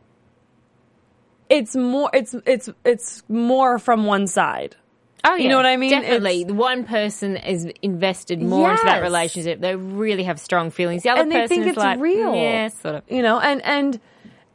it's 1.49 1.77
more 1.77 2.11
it's 2.13 2.35
it's 2.47 2.69
it's 2.85 3.23
more 3.29 3.79
from 3.79 4.05
one 4.07 4.27
side 4.27 4.77
Oh, 5.25 5.35
yeah. 5.35 5.45
You 5.45 5.49
know 5.51 5.57
what 5.57 5.67
I 5.67 5.77
mean? 5.77 5.91
Definitely. 5.91 6.43
It's- 6.43 6.53
One 6.53 6.85
person 6.85 7.37
is 7.37 7.71
invested 7.81 8.43
more 8.43 8.73
into 8.73 8.83
that 8.85 9.03
relationship. 9.03 9.61
They 9.61 9.77
really 9.77 10.25
have 10.25 10.41
strong 10.41 10.71
feelings. 10.71 11.05
The 11.05 11.11
other 11.11 11.23
and 11.23 11.31
they 11.31 11.43
person 11.43 11.49
think 11.59 11.69
it's 11.69 11.79
like, 11.79 12.01
real 12.01 12.35
Yeah, 12.35 12.69
sort 12.69 12.97
of. 12.97 13.03
you 13.09 13.23
know 13.23 13.39
and 13.39 13.63
and 13.65 14.01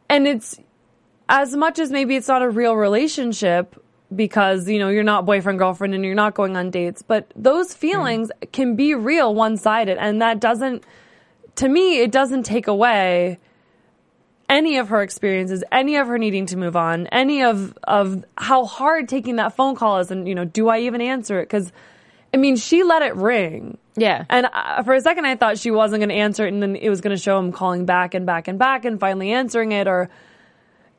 and 0.09 0.27
it's 0.27 0.59
as 1.29 1.55
much 1.55 1.79
as 1.79 1.91
maybe 1.91 2.15
it's 2.15 2.27
not 2.27 2.41
a 2.41 2.49
real 2.49 2.75
relationship 2.75 3.81
because 4.13 4.67
you 4.69 4.79
know 4.79 4.89
you're 4.89 5.03
not 5.03 5.25
boyfriend 5.25 5.59
girlfriend 5.59 5.93
and 5.93 6.03
you're 6.05 6.15
not 6.15 6.33
going 6.33 6.55
on 6.55 6.69
dates 6.69 7.01
but 7.01 7.31
those 7.35 7.73
hmm. 7.73 7.79
feelings 7.79 8.31
can 8.53 8.75
be 8.75 8.93
real 8.93 9.35
one-sided 9.35 9.97
and 9.97 10.21
that 10.21 10.39
doesn't 10.39 10.85
to 11.55 11.67
me 11.67 11.99
it 11.99 12.09
doesn't 12.11 12.43
take 12.43 12.67
away 12.67 13.37
any 14.49 14.77
of 14.77 14.89
her 14.89 15.01
experiences 15.01 15.63
any 15.71 15.97
of 15.97 16.07
her 16.07 16.17
needing 16.17 16.45
to 16.45 16.57
move 16.57 16.75
on 16.75 17.07
any 17.07 17.43
of 17.43 17.77
of 17.83 18.23
how 18.37 18.65
hard 18.65 19.09
taking 19.09 19.35
that 19.37 19.55
phone 19.55 19.75
call 19.75 19.99
is 19.99 20.09
and 20.11 20.27
you 20.27 20.35
know 20.35 20.45
do 20.45 20.69
i 20.69 20.79
even 20.79 21.01
answer 21.01 21.39
it 21.39 21.43
because 21.43 21.71
i 22.33 22.37
mean 22.37 22.55
she 22.55 22.83
let 22.83 23.01
it 23.01 23.15
ring 23.15 23.77
Yeah. 23.97 24.25
and 24.29 24.47
uh, 24.53 24.83
for 24.83 24.93
a 24.93 25.01
second, 25.01 25.25
I 25.25 25.35
thought 25.35 25.57
she 25.57 25.71
wasn't 25.71 26.01
going 26.01 26.09
to 26.09 26.15
answer 26.15 26.45
it, 26.45 26.53
and 26.53 26.61
then 26.61 26.75
it 26.75 26.89
was 26.89 27.01
going 27.01 27.15
to 27.15 27.21
show 27.21 27.39
him 27.39 27.51
calling 27.51 27.85
back 27.85 28.13
and 28.13 28.25
back 28.27 28.47
and 28.47 28.59
back, 28.59 28.85
and 28.85 28.99
finally 28.99 29.31
answering 29.31 29.71
it, 29.71 29.87
or 29.87 30.09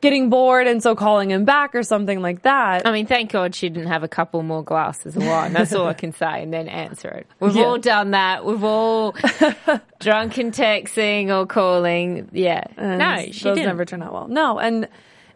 getting 0.00 0.30
bored, 0.30 0.66
and 0.66 0.82
so 0.82 0.94
calling 0.94 1.30
him 1.30 1.44
back, 1.44 1.74
or 1.74 1.82
something 1.82 2.20
like 2.22 2.42
that. 2.42 2.86
I 2.86 2.92
mean, 2.92 3.06
thank 3.06 3.32
God 3.32 3.54
she 3.54 3.68
didn't 3.68 3.88
have 3.88 4.02
a 4.04 4.08
couple 4.08 4.42
more 4.42 4.62
glasses 4.62 5.16
of 5.16 5.26
wine. 5.26 5.52
That's 5.52 5.72
all 5.74 5.86
I 5.86 5.94
can 5.94 6.12
say, 6.12 6.42
and 6.42 6.52
then 6.52 6.68
answer 6.68 7.08
it. 7.08 7.26
We've 7.40 7.56
Yeah. 7.56 7.64
all 7.64 7.78
done 7.78 8.12
that. 8.12 8.44
We've 8.44 8.62
all 8.62 9.12
drunken 10.00 10.52
texting 10.52 11.28
or 11.30 11.46
calling. 11.46 12.28
Yeah. 12.32 12.64
And 12.76 12.98
no, 12.98 13.16
she 13.32 13.44
those 13.44 13.56
didn't. 13.56 13.66
never 13.66 13.84
turn 13.84 14.02
out 14.02 14.12
well. 14.12 14.28
No, 14.28 14.58
and 14.58 14.88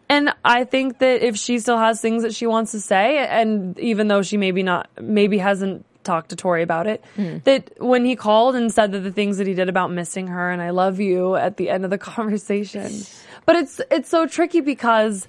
and 0.09 0.33
I 0.45 0.63
think 0.65 0.99
that 0.99 1.21
if 1.25 1.35
she 1.37 1.59
still 1.59 1.77
has 1.77 2.01
things 2.01 2.23
that 2.23 2.33
she 2.35 2.45
wants 2.45 2.71
to 2.71 2.79
say, 2.81 3.17
and 3.25 3.77
even 3.79 4.07
though 4.07 4.21
she 4.21 4.37
maybe 4.37 4.61
not, 4.63 4.89
maybe 5.01 5.37
hasn't 5.37 5.85
talked 6.03 6.29
to 6.31 6.35
Tori 6.35 6.61
about 6.63 6.85
it. 6.85 7.01
Hmm. 7.15 7.37
That 7.45 7.71
when 7.81 8.03
he 8.03 8.17
called 8.17 8.55
and 8.55 8.71
said 8.71 8.91
that 8.91 8.99
the 8.99 9.11
things 9.11 9.37
that 9.37 9.47
he 9.47 9.53
did 9.53 9.69
about 9.69 9.89
missing 9.89 10.27
her 10.27 10.51
and 10.51 10.61
I 10.61 10.71
love 10.71 10.99
you 10.99 11.35
at 11.35 11.55
the 11.55 11.69
end 11.69 11.85
of 11.85 11.91
the 11.91 11.97
conversation. 12.13 12.91
But 13.45 13.55
it's 13.57 13.81
it's 13.91 14.09
so 14.09 14.25
tricky 14.27 14.61
because 14.61 15.27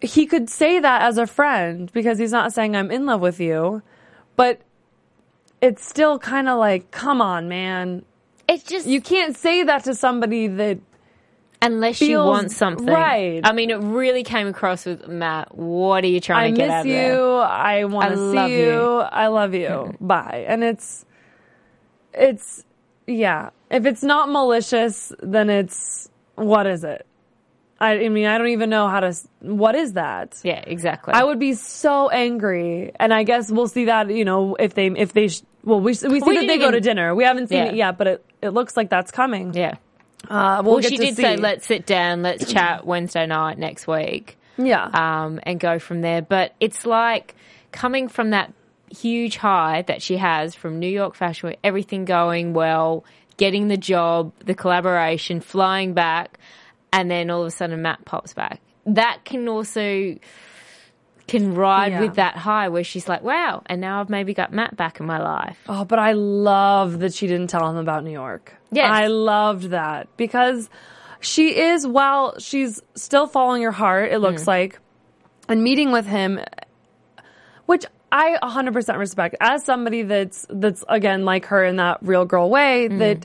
he 0.00 0.26
could 0.26 0.48
say 0.48 0.80
that 0.80 1.02
as 1.02 1.18
a 1.18 1.26
friend 1.26 1.90
because 1.92 2.18
he's 2.18 2.32
not 2.32 2.52
saying 2.52 2.74
I'm 2.74 2.90
in 2.90 3.04
love 3.06 3.20
with 3.20 3.40
you, 3.40 3.82
but 4.36 4.60
it's 5.60 5.86
still 5.86 6.18
kind 6.18 6.48
of 6.48 6.58
like, 6.58 6.90
come 6.90 7.20
on, 7.20 7.48
man. 7.48 8.04
It's 8.48 8.64
just 8.64 8.86
You 8.86 9.00
can't 9.00 9.36
say 9.36 9.62
that 9.64 9.84
to 9.84 9.94
somebody 9.94 10.46
that 10.48 10.78
unless 11.62 12.00
you 12.00 12.16
want 12.18 12.50
something. 12.50 12.86
right. 12.86 13.42
I 13.44 13.52
mean, 13.52 13.68
it 13.70 13.76
really 13.80 14.24
came 14.24 14.46
across 14.48 14.86
with 14.86 15.06
Matt. 15.06 15.54
What 15.54 16.02
are 16.04 16.08
you 16.08 16.20
trying 16.20 16.46
I 16.46 16.50
to 16.52 16.56
get 16.56 16.70
out 16.70 16.86
you. 16.86 16.94
of 16.94 16.96
there? 16.96 17.42
I 17.42 17.84
want 17.84 18.12
I 18.12 18.14
to 18.14 18.32
see 18.32 18.56
you. 18.60 18.64
you. 18.70 18.80
I 19.00 19.26
love 19.26 19.54
you. 19.54 19.94
Bye. 20.00 20.46
And 20.48 20.64
it's, 20.64 21.04
it's, 22.14 22.64
yeah. 23.06 23.50
If 23.70 23.84
it's 23.84 24.02
not 24.02 24.30
malicious, 24.30 25.12
then 25.22 25.50
it's, 25.50 26.08
what 26.36 26.66
is 26.66 26.82
it? 26.82 27.06
I, 27.80 27.92
I 28.04 28.08
mean, 28.10 28.26
I 28.26 28.36
don't 28.38 28.48
even 28.48 28.68
know 28.70 28.88
how 28.88 29.00
to, 29.00 29.14
what 29.40 29.74
is 29.74 29.94
that? 29.94 30.38
Yeah, 30.42 30.62
exactly. 30.66 31.14
I 31.14 31.24
would 31.24 31.38
be 31.38 31.54
so 31.54 32.10
angry. 32.10 32.92
And 33.00 33.12
I 33.14 33.22
guess 33.22 33.50
we'll 33.50 33.68
see 33.68 33.86
that, 33.86 34.10
you 34.10 34.24
know, 34.24 34.54
if 34.56 34.74
they, 34.74 34.88
if 34.88 35.12
they, 35.14 35.28
sh- 35.28 35.42
well, 35.64 35.80
we, 35.80 35.92
we 35.92 35.94
see 35.94 36.08
We 36.08 36.20
that 36.20 36.26
they 36.26 36.46
didn't 36.46 36.60
go 36.60 36.70
to 36.72 36.80
dinner. 36.80 37.14
We 37.14 37.24
haven't 37.24 37.48
seen 37.48 37.58
Yeah. 37.58 37.70
it 37.70 37.74
yet, 37.76 37.96
but 37.98 38.06
it, 38.06 38.24
it 38.42 38.48
looks 38.50 38.76
like 38.76 38.90
that's 38.90 39.10
coming. 39.10 39.54
yeah. 39.54 39.74
Uh, 40.28 40.60
we'll, 40.62 40.74
Well, 40.74 40.82
she 40.82 40.98
did 40.98 41.16
see. 41.16 41.22
say, 41.22 41.36
let's 41.38 41.64
sit 41.66 41.86
down, 41.86 42.20
let's 42.22 42.52
chat 42.52 42.86
Wednesday 42.86 43.26
night 43.26 43.58
next 43.58 43.86
week. 43.86 44.36
yeah. 44.58 44.84
um, 45.24 45.40
and 45.44 45.58
go 45.58 45.78
from 45.78 46.02
there. 46.02 46.20
But 46.20 46.54
it's 46.60 46.84
like 46.84 47.34
coming 47.72 48.08
from 48.08 48.30
that 48.30 48.52
huge 48.94 49.36
high 49.38 49.82
that 49.86 50.02
she 50.02 50.18
has 50.18 50.54
from 50.54 50.78
New 50.78 50.88
York 50.88 51.14
Fashion 51.14 51.48
Week, 51.50 51.58
everything 51.64 52.04
going 52.04 52.52
well, 52.52 53.04
getting 53.38 53.68
the 53.68 53.78
job, 53.78 54.32
the 54.44 54.52
collaboration, 54.54 55.40
flying 55.40 55.94
back, 55.94 56.38
and 56.92 57.10
then 57.10 57.30
all 57.30 57.42
of 57.42 57.46
a 57.46 57.50
sudden 57.50 57.82
Matt 57.82 58.04
pops 58.04 58.34
back. 58.34 58.60
That 58.86 59.24
can 59.24 59.48
also 59.48 60.16
can 61.30 61.54
ride 61.54 61.92
Yeah. 61.92 62.00
with 62.00 62.14
that 62.16 62.36
high 62.36 62.68
where 62.68 62.82
she's 62.82 63.08
like, 63.08 63.22
wow, 63.22 63.62
and 63.66 63.80
now 63.80 64.00
I've 64.00 64.10
maybe 64.10 64.34
got 64.34 64.52
Matt 64.52 64.76
back 64.76 64.98
in 64.98 65.06
my 65.06 65.22
life. 65.22 65.56
Oh, 65.68 65.84
but 65.84 66.00
I 66.00 66.12
love 66.12 66.98
that 67.00 67.14
she 67.14 67.28
didn't 67.28 67.50
tell 67.50 67.68
him 67.70 67.76
about 67.76 68.02
New 68.02 68.10
York. 68.10 68.52
Yes. 68.72 68.90
I 68.90 69.06
loved 69.06 69.70
that 69.70 70.08
because 70.16 70.68
she 71.20 71.56
is, 71.56 71.86
while 71.86 72.38
she's 72.40 72.82
still 72.96 73.28
following 73.28 73.62
her 73.62 73.70
heart, 73.70 74.10
it 74.10 74.18
looks 74.18 74.42
mm. 74.42 74.48
like, 74.48 74.80
and 75.48 75.62
meeting 75.62 75.92
with 75.92 76.06
him, 76.06 76.40
which 77.66 77.84
I 78.10 78.36
100% 78.42 78.98
respect 78.98 79.36
as 79.40 79.64
somebody 79.64 80.02
that's, 80.02 80.46
that's 80.50 80.82
again, 80.88 81.24
like 81.24 81.46
her 81.46 81.64
in 81.64 81.76
that 81.76 81.98
real 82.02 82.24
girl 82.24 82.50
way 82.50 82.88
that 82.88 83.20
mm. 83.20 83.24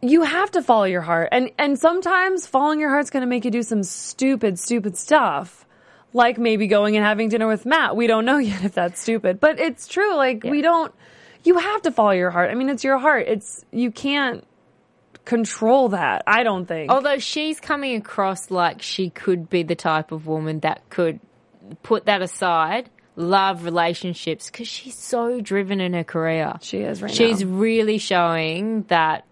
You 0.00 0.22
have 0.22 0.50
to 0.52 0.62
follow 0.62 0.84
your 0.84 1.00
heart. 1.00 1.28
And, 1.32 1.50
and 1.58 1.78
sometimes 1.78 2.46
following 2.46 2.80
your 2.80 2.90
heart's 2.90 3.10
going 3.10 3.22
to 3.22 3.26
make 3.26 3.44
you 3.44 3.50
do 3.50 3.62
some 3.62 3.82
stupid, 3.82 4.58
stupid 4.58 4.96
stuff. 4.96 5.66
Like 6.12 6.38
maybe 6.38 6.66
going 6.68 6.96
and 6.96 7.04
having 7.04 7.28
dinner 7.28 7.46
with 7.46 7.66
Matt. 7.66 7.94
We 7.96 8.06
don't 8.06 8.24
know 8.24 8.38
yet 8.52 8.64
if 8.64 8.72
that's 8.74 9.00
stupid, 9.00 9.40
but 9.40 9.58
it's 9.60 9.86
true. 9.86 10.14
Like 10.16 10.42
we 10.44 10.62
don't, 10.62 10.92
you 11.44 11.58
have 11.58 11.82
to 11.82 11.90
follow 11.90 12.12
your 12.12 12.30
heart. 12.30 12.50
I 12.50 12.54
mean, 12.54 12.68
it's 12.68 12.84
your 12.84 12.98
heart. 12.98 13.26
It's, 13.28 13.64
you 13.72 13.90
can't 13.90 14.44
control 15.24 15.90
that. 15.90 16.22
I 16.26 16.42
don't 16.42 16.66
think. 16.66 16.90
Although 16.90 17.18
she's 17.18 17.60
coming 17.60 17.96
across 17.96 18.50
like 18.50 18.80
she 18.82 19.10
could 19.10 19.50
be 19.50 19.62
the 19.62 19.74
type 19.74 20.12
of 20.12 20.26
woman 20.26 20.60
that 20.60 20.88
could 20.88 21.20
put 21.82 22.06
that 22.06 22.22
aside, 22.22 22.88
love 23.14 23.64
relationships, 23.64 24.50
because 24.50 24.68
she's 24.68 24.96
so 24.96 25.40
driven 25.40 25.80
in 25.80 25.92
her 25.92 26.04
career. 26.04 26.54
she 26.62 26.78
is 26.78 27.02
right 27.02 27.12
She's 27.12 27.42
now. 27.42 27.50
really 27.50 27.98
showing 27.98 28.84
that 28.84 29.26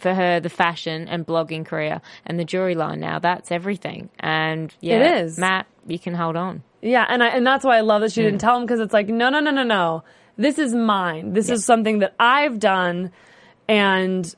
for 0.00 0.14
her, 0.14 0.40
the 0.40 0.48
fashion 0.48 1.08
and 1.08 1.26
blogging 1.26 1.64
career 1.64 2.00
and 2.26 2.38
the 2.38 2.44
jewelry 2.44 2.74
line 2.74 3.00
now, 3.00 3.18
that's 3.18 3.50
everything. 3.50 4.08
And 4.18 4.74
yeah, 4.80 4.96
It 4.96 5.24
is. 5.24 5.38
Matt, 5.38 5.66
you 5.86 5.98
can 5.98 6.14
hold 6.14 6.36
on. 6.36 6.62
Yeah, 6.80 7.04
and 7.08 7.22
I, 7.22 7.28
and 7.28 7.46
that's 7.46 7.64
why 7.64 7.76
I 7.76 7.80
love 7.80 8.02
that 8.02 8.12
she 8.12 8.22
didn't 8.22 8.38
mm. 8.38 8.42
tell 8.42 8.56
him 8.56 8.64
because 8.64 8.80
it's 8.80 8.92
like, 8.92 9.08
no, 9.08 9.30
no, 9.30 9.40
no, 9.40 9.50
no, 9.50 9.64
no. 9.64 10.04
This 10.36 10.58
is 10.58 10.72
mine. 10.72 11.32
This 11.32 11.50
is 11.50 11.64
something 11.64 11.98
that 11.98 12.14
I've 12.20 12.60
done, 12.60 13.10
and 13.68 14.32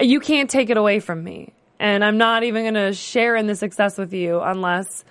you 0.00 0.20
can't 0.20 0.48
take 0.48 0.70
it 0.70 0.76
away 0.76 1.00
from 1.00 1.24
me. 1.24 1.52
And 1.80 2.04
I'm 2.04 2.16
not 2.16 2.44
even 2.44 2.62
going 2.62 2.74
to 2.74 2.92
share 2.92 3.34
in 3.34 3.48
the 3.48 3.56
success 3.56 3.98
with 3.98 4.14
you 4.14 4.40
unless 4.40 5.04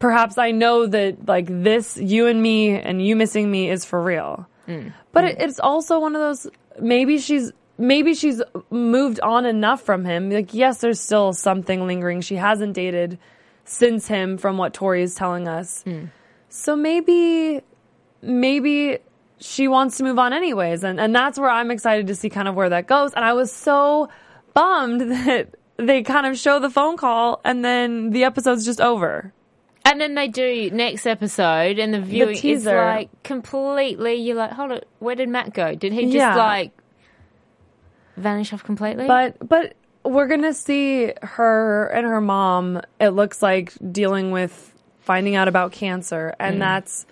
perhaps 0.00 0.38
I 0.38 0.50
know 0.50 0.86
that 0.86 1.28
like 1.28 1.46
this, 1.48 1.96
you 1.96 2.26
and 2.26 2.42
me, 2.42 2.70
and 2.70 3.04
you 3.04 3.14
missing 3.14 3.48
me 3.48 3.70
is 3.70 3.84
for 3.84 4.02
real. 4.02 4.48
Mm. 4.66 4.92
But 5.12 5.24
it, 5.24 5.38
mm. 5.38 5.44
it's 5.44 5.60
also 5.60 6.00
one 6.00 6.16
of 6.16 6.20
those. 6.20 6.46
Maybe 6.80 7.18
she's 7.18 7.52
maybe 7.80 8.14
she's 8.14 8.40
moved 8.70 9.18
on 9.20 9.46
enough 9.46 9.80
from 9.82 10.04
him. 10.04 10.30
Like, 10.30 10.54
yes, 10.54 10.80
there's 10.80 11.00
still 11.00 11.32
something 11.32 11.86
lingering. 11.86 12.20
She 12.20 12.36
hasn't 12.36 12.74
dated 12.74 13.18
since 13.64 14.06
him, 14.06 14.36
from 14.38 14.58
what 14.58 14.74
Tori 14.74 15.02
is 15.02 15.14
telling 15.14 15.48
us. 15.48 15.82
Hmm. 15.82 16.06
So 16.48 16.76
maybe, 16.76 17.60
maybe 18.22 18.98
she 19.38 19.68
wants 19.68 19.96
to 19.98 20.04
move 20.04 20.18
on 20.18 20.32
anyways, 20.32 20.84
and 20.84 21.00
and 21.00 21.14
that's 21.14 21.38
where 21.38 21.50
I'm 21.50 21.70
excited 21.70 22.06
to 22.08 22.14
see 22.14 22.28
kind 22.28 22.48
of 22.48 22.54
where 22.54 22.68
that 22.68 22.86
goes. 22.86 23.12
And 23.14 23.24
I 23.24 23.32
was 23.32 23.52
so 23.52 24.08
bummed 24.54 25.00
that 25.10 25.54
they 25.76 26.02
kind 26.02 26.26
of 26.26 26.36
show 26.38 26.58
the 26.58 26.68
phone 26.70 26.96
call 26.98 27.40
and 27.44 27.64
then 27.64 28.10
the 28.10 28.24
episode's 28.24 28.64
just 28.66 28.80
over. 28.80 29.32
And 29.82 29.98
then 29.98 30.14
they 30.14 30.28
do 30.28 30.70
next 30.72 31.06
episode, 31.06 31.78
and 31.78 31.94
the 31.94 32.00
viewing 32.00 32.34
is 32.34 32.40
teaser. 32.40 32.76
like 32.84 33.08
completely. 33.22 34.14
You're 34.16 34.36
like, 34.36 34.52
hold 34.52 34.72
it, 34.72 34.86
where 34.98 35.14
did 35.14 35.28
Matt 35.30 35.54
go? 35.54 35.74
Did 35.74 35.92
he 35.94 36.02
just 36.04 36.14
Yeah. 36.16 36.36
like 36.36 36.72
vanish 38.20 38.52
off 38.52 38.64
completely? 38.64 39.06
But 39.06 39.36
but 39.46 39.74
we're 40.04 40.28
gonna 40.28 40.54
see 40.54 41.12
her 41.22 41.86
and 41.88 42.06
her 42.06 42.20
mom. 42.20 42.80
It 42.98 43.10
looks 43.10 43.42
like 43.42 43.72
dealing 43.92 44.30
with 44.30 44.74
finding 45.00 45.34
out 45.34 45.48
about 45.48 45.72
cancer, 45.72 46.34
and 46.38 46.60
that's 46.60 47.06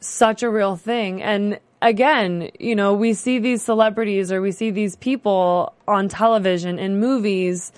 such 0.00 0.42
a 0.42 0.50
real 0.50 0.76
thing. 0.76 1.22
And 1.22 1.58
again, 1.80 2.50
you 2.58 2.74
know, 2.74 2.94
we 2.94 3.14
see 3.14 3.38
these 3.38 3.62
celebrities 3.62 4.30
or 4.30 4.40
we 4.40 4.52
see 4.52 4.70
these 4.70 4.96
people 4.96 5.74
on 5.88 6.08
television 6.08 6.78
in 6.78 6.98
movies, 7.00 7.72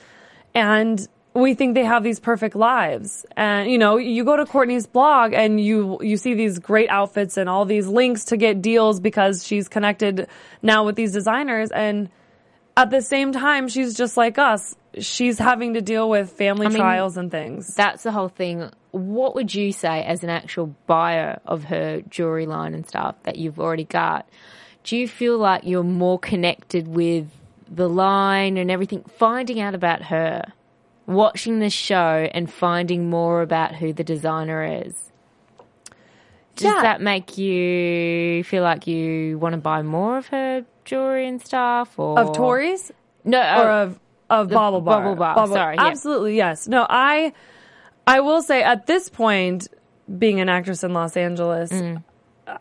and 0.54 1.06
we 1.36 1.54
think 1.54 1.74
they 1.74 1.84
have 1.84 2.02
these 2.02 2.18
perfect 2.18 2.56
lives. 2.56 3.26
And 3.36 3.70
you 3.70 3.78
know, 3.78 3.98
you 3.98 4.24
go 4.24 4.36
to 4.36 4.46
Courtney's 4.46 4.86
blog 4.86 5.32
and 5.32 5.60
you 5.60 5.98
you 6.00 6.16
see 6.16 6.34
these 6.34 6.58
great 6.58 6.88
outfits 6.88 7.36
and 7.36 7.48
all 7.48 7.64
these 7.64 7.86
links 7.86 8.26
to 8.26 8.36
get 8.36 8.62
deals 8.62 9.00
because 9.00 9.46
she's 9.46 9.68
connected 9.68 10.28
now 10.62 10.84
with 10.84 10.96
these 10.96 11.12
designers 11.12 11.70
and 11.70 12.08
at 12.76 12.90
the 12.90 13.00
same 13.02 13.32
time, 13.32 13.68
she's 13.68 13.94
just 13.94 14.16
like 14.16 14.38
us. 14.38 14.74
She's 14.98 15.38
having 15.38 15.74
to 15.74 15.80
deal 15.80 16.08
with 16.08 16.30
family 16.32 16.68
mean, 16.68 16.76
trials 16.78 17.16
and 17.16 17.30
things. 17.30 17.74
that's 17.74 18.02
the 18.02 18.12
whole 18.12 18.28
thing. 18.28 18.70
What 18.92 19.34
would 19.34 19.54
you 19.54 19.72
say 19.72 20.02
as 20.04 20.22
an 20.24 20.30
actual 20.30 20.74
buyer 20.86 21.40
of 21.46 21.64
her 21.64 22.00
jewelry 22.08 22.46
line 22.46 22.74
and 22.74 22.86
stuff 22.86 23.14
that 23.24 23.36
you've 23.36 23.58
already 23.60 23.84
got? 23.84 24.28
Do 24.84 24.96
you 24.96 25.06
feel 25.08 25.36
like 25.38 25.62
you're 25.64 25.82
more 25.82 26.18
connected 26.18 26.88
with 26.88 27.26
the 27.68 27.88
line 27.88 28.56
and 28.56 28.70
everything, 28.70 29.02
finding 29.18 29.60
out 29.60 29.74
about 29.74 30.02
her, 30.04 30.44
watching 31.06 31.58
the 31.58 31.70
show 31.70 32.28
and 32.32 32.50
finding 32.50 33.10
more 33.10 33.42
about 33.42 33.74
who 33.74 33.92
the 33.92 34.04
designer 34.04 34.82
is? 34.84 34.94
Does 36.56 36.72
Yeah. 36.72 36.82
that 36.82 37.00
make 37.02 37.36
you 37.36 38.44
feel 38.44 38.62
like 38.62 38.86
you 38.86 39.38
want 39.38 39.52
to 39.54 39.58
buy 39.60 39.82
more 39.82 40.16
of 40.16 40.28
her 40.28 40.64
jewelry 40.86 41.28
and 41.28 41.40
stuff, 41.42 41.98
or 41.98 42.18
of 42.18 42.32
Tori's 42.34 42.90
No, 43.24 43.38
or 43.38 43.42
uh, 43.70 43.82
of 43.84 44.00
of 44.30 44.48
BaubleBar. 44.48 44.84
Bubble 44.84 45.14
Bar, 45.16 45.46
sorry, 45.48 45.76
yeah. 45.76 45.84
absolutely 45.86 46.36
yes. 46.36 46.66
No, 46.66 46.86
I 46.88 47.32
I 48.06 48.20
will 48.20 48.40
say 48.42 48.62
at 48.62 48.86
this 48.86 49.08
point, 49.08 49.68
being 50.18 50.40
an 50.40 50.48
actress 50.48 50.82
in 50.82 50.92
Los 50.94 51.16
Angeles, 51.16 51.70
Mm. 51.70 52.02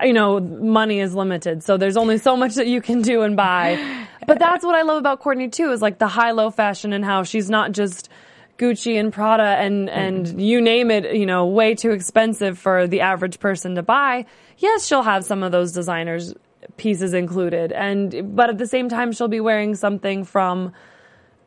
you 0.03 0.13
know, 0.13 0.39
money 0.39 0.99
is 0.99 1.15
limited, 1.15 1.63
so 1.63 1.77
there's 1.77 1.97
only 1.97 2.17
so 2.17 2.35
much 2.35 2.55
that 2.55 2.67
you 2.67 2.81
can 2.81 3.01
do 3.01 3.21
and 3.21 3.35
buy. 3.38 3.79
but 4.27 4.39
that's 4.39 4.65
what 4.65 4.75
I 4.75 4.81
love 4.81 4.97
about 4.97 5.19
Courtney 5.21 5.47
too, 5.49 5.71
is 5.71 5.81
like 5.81 5.97
the 5.99 6.07
high 6.07 6.31
low 6.31 6.49
fashion 6.51 6.91
and 6.93 7.05
how 7.05 7.23
she's 7.23 7.49
not 7.49 7.71
just 7.71 8.09
Gucci 8.57 8.99
and 8.99 9.11
Prada 9.11 9.43
and 9.43 9.89
and 9.89 10.41
you 10.41 10.61
name 10.61 10.89
it, 10.89 11.15
you 11.15 11.25
know, 11.25 11.45
way 11.45 11.75
too 11.75 11.91
expensive 11.91 12.57
for 12.57 12.88
the 12.88 13.01
average 13.01 13.39
person 13.39 13.75
to 13.75 13.83
buy. 13.83 14.25
Yes, 14.57 14.85
she'll 14.88 15.03
have 15.03 15.25
some 15.25 15.43
of 15.43 15.51
those 15.51 15.73
designers 15.73 16.33
pieces 16.78 17.13
included 17.13 17.71
and 17.71 18.36
but 18.36 18.49
at 18.49 18.58
the 18.58 18.67
same 18.67 18.89
time 18.89 19.12
she'll 19.12 19.28
be 19.28 19.39
wearing 19.39 19.75
something 19.75 20.23
from 20.23 20.71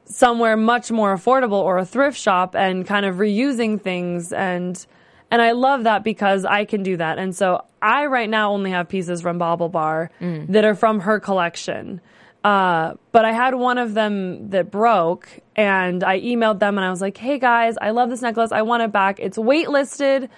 somewhere 0.04 0.56
much 0.56 0.90
more 0.90 1.14
affordable 1.14 1.62
or 1.62 1.78
a 1.78 1.84
thrift 1.84 2.18
shop 2.18 2.54
and 2.54 2.86
kind 2.86 3.04
of 3.04 3.16
reusing 3.16 3.80
things 3.80 4.32
and 4.32 4.86
and 5.30 5.42
I 5.42 5.52
love 5.52 5.84
that 5.84 6.04
because 6.04 6.44
I 6.44 6.64
can 6.64 6.82
do 6.82 6.96
that. 6.96 7.18
And 7.18 7.36
so 7.36 7.64
I 7.82 8.06
right 8.06 8.28
now 8.28 8.52
only 8.52 8.70
have 8.70 8.88
pieces 8.88 9.20
from 9.20 9.38
BaubleBar 9.38 10.08
that 10.48 10.64
are 10.64 10.74
from 10.74 11.00
her 11.00 11.20
collection. 11.20 12.00
Uh, 12.42 12.94
but 13.12 13.24
I 13.24 13.32
had 13.32 13.54
one 13.54 13.78
of 13.78 13.94
them 13.94 14.50
that 14.50 14.70
broke 14.70 15.28
and 15.54 16.02
I 16.02 16.20
emailed 16.20 16.60
them 16.60 16.78
and 16.78 16.84
I 16.84 16.90
was 16.90 17.02
like, 17.02 17.16
Hey 17.16 17.38
guys, 17.38 17.76
I 17.80 17.90
love 17.90 18.10
this 18.10 18.22
necklace. 18.22 18.52
I 18.52 18.62
want 18.62 18.84
it 18.84 18.92
back. 18.92 19.18
It's 19.20 19.36
waitlisted, 19.36 20.30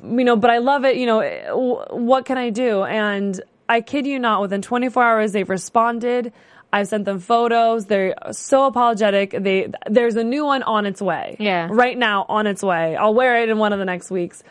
you 0.00 0.24
know, 0.24 0.36
but 0.36 0.50
I 0.50 0.58
love 0.58 0.84
it. 0.84 0.96
You 0.96 1.06
know, 1.06 1.86
what 1.90 2.24
can 2.24 2.38
I 2.38 2.50
do? 2.50 2.84
And 2.84 3.40
I 3.68 3.80
kid 3.80 4.06
you 4.06 4.18
not, 4.18 4.40
within 4.40 4.62
24 4.62 5.02
hours, 5.02 5.32
they've 5.32 5.48
responded. 5.48 6.32
I've 6.72 6.88
sent 6.88 7.04
them 7.04 7.18
photos. 7.18 7.86
They're 7.86 8.14
so 8.32 8.66
apologetic. 8.66 9.30
They 9.30 9.72
there's 9.88 10.16
a 10.16 10.24
new 10.24 10.44
one 10.44 10.62
on 10.62 10.86
its 10.86 11.00
way. 11.00 11.36
Yeah. 11.38 11.68
right 11.70 11.96
now 11.96 12.26
on 12.28 12.46
its 12.46 12.62
way. 12.62 12.94
I'll 12.96 13.14
wear 13.14 13.42
it 13.42 13.48
in 13.48 13.58
one 13.58 13.72
of 13.72 13.78
the 13.78 13.84
next 13.84 14.10
weeks. 14.10 14.42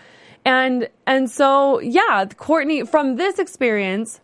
And 0.43 0.89
and 1.05 1.29
so 1.29 1.79
yeah, 1.79 2.25
Courtney 2.37 2.85
from 2.85 3.17
this 3.17 3.37
experience 3.37 4.19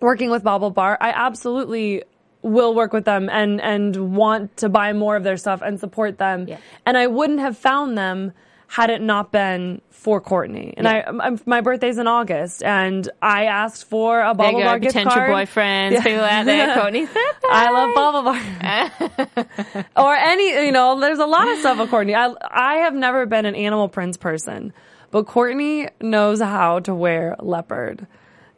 working 0.00 0.30
with 0.30 0.42
BaubleBar, 0.42 0.96
I 1.00 1.10
absolutely 1.10 2.04
will 2.40 2.74
work 2.74 2.92
with 2.92 3.04
them 3.04 3.28
and 3.28 3.60
and 3.60 4.16
want 4.16 4.56
to 4.58 4.68
buy 4.68 4.92
more 4.92 5.16
of 5.16 5.24
their 5.24 5.36
stuff 5.36 5.60
and 5.60 5.78
support 5.78 6.16
them. 6.18 6.46
Yeah. 6.48 6.58
And 6.86 6.96
I 6.96 7.08
wouldn't 7.08 7.40
have 7.40 7.58
found 7.58 7.98
them 7.98 8.32
had 8.70 8.90
it 8.90 9.00
not 9.00 9.32
been 9.32 9.80
for 9.90 10.20
Courtney. 10.20 10.74
And 10.76 10.86
I, 10.86 11.00
I'm, 11.00 11.40
my 11.46 11.62
birthday's 11.62 11.96
in 11.98 12.06
August, 12.06 12.62
and 12.62 13.08
I 13.22 13.46
asked 13.46 13.86
for 13.86 14.20
a 14.20 14.26
There 14.26 14.34
Bobble 14.34 14.58
you 14.58 14.64
go, 14.64 14.68
Bar 14.70 14.78
gift 14.78 14.94
potential 14.94 15.12
card. 15.16 15.30
boyfriends, 15.48 15.92
Yeah. 15.92 16.02
people 16.02 16.20
out 16.24 16.44
there, 16.44 16.74
Courtney. 16.80 17.08
I 17.50 17.70
love 17.70 17.94
Bubble 17.94 18.22
Bar. 18.22 19.84
or 19.96 20.14
any, 20.14 20.66
you 20.66 20.70
know, 20.72 21.00
there's 21.00 21.18
a 21.18 21.26
lot 21.26 21.48
of 21.48 21.58
stuff 21.58 21.78
with 21.78 21.90
Courtney. 21.90 22.14
I, 22.14 22.32
I 22.50 22.74
have 22.84 22.94
never 22.94 23.26
been 23.26 23.46
an 23.46 23.54
animal 23.54 23.88
prints 23.88 24.16
person, 24.18 24.72
but 25.10 25.26
Courtney 25.26 25.88
knows 26.00 26.40
how 26.40 26.80
to 26.80 26.94
wear 26.94 27.34
leopard. 27.40 28.06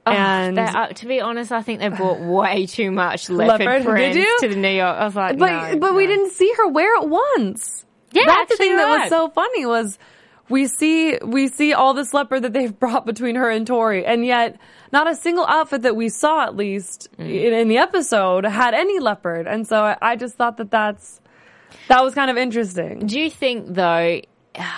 and 0.07 0.57
They- 0.59 0.63
uh, 0.63 0.89
to 0.89 1.07
be 1.07 1.21
honest, 1.21 1.53
I 1.53 1.63
think 1.63 1.79
they 1.81 1.89
bought 1.89 2.19
way 2.21 2.67
too 2.67 2.91
much 2.91 3.31
leopard, 3.31 3.61
Leopard, 3.65 3.85
prints 3.87 4.41
to 4.41 4.49
the 4.49 4.57
New 4.57 4.69
York. 4.69 4.97
I 4.99 5.05
was 5.05 5.15
like, 5.17 5.39
but 5.39 5.71
no, 5.73 5.79
but 5.79 5.95
we 5.95 6.07
didn't 6.09 6.33
see 6.33 6.53
her 6.59 6.67
wear 6.69 7.01
it 7.01 7.09
once. 7.09 7.87
Yeah, 8.13 8.23
that's 8.27 8.51
the 8.51 8.57
thing 8.57 8.77
that 8.77 9.01
was 9.01 9.09
so 9.09 9.29
funny 9.31 9.67
was 9.67 9.99
we 10.49 10.67
see 10.67 11.17
we 11.25 11.47
see 11.49 11.73
all 11.73 11.95
this 11.95 12.13
leopard 12.13 12.43
that 12.43 12.53
they've 12.53 12.77
brought 12.85 13.07
between 13.07 13.37
her 13.37 13.49
and 13.51 13.67
Tori, 13.67 14.05
and 14.05 14.25
yet 14.27 14.59
not 14.93 15.09
a 15.09 15.15
single 15.15 15.47
outfit 15.47 15.83
that 15.83 15.95
we 15.97 16.09
saw 16.09 16.45
at 16.45 16.57
least 16.57 17.09
Mm. 17.19 17.29
in, 17.47 17.53
in 17.55 17.69
the 17.69 17.79
episode 17.79 18.45
had 18.45 18.75
any 18.75 18.99
leopard, 18.99 19.47
and 19.47 19.67
so 19.67 19.83
I, 19.85 19.97
I 20.03 20.17
just 20.17 20.35
thought 20.37 20.57
that 20.57 20.71
that's 20.71 21.21
that 21.89 22.03
was 22.03 22.15
kind 22.15 22.31
of 22.31 22.37
interesting. 22.37 23.07
Do 23.07 23.19
you 23.21 23.31
think 23.31 23.75
though? 23.75 24.21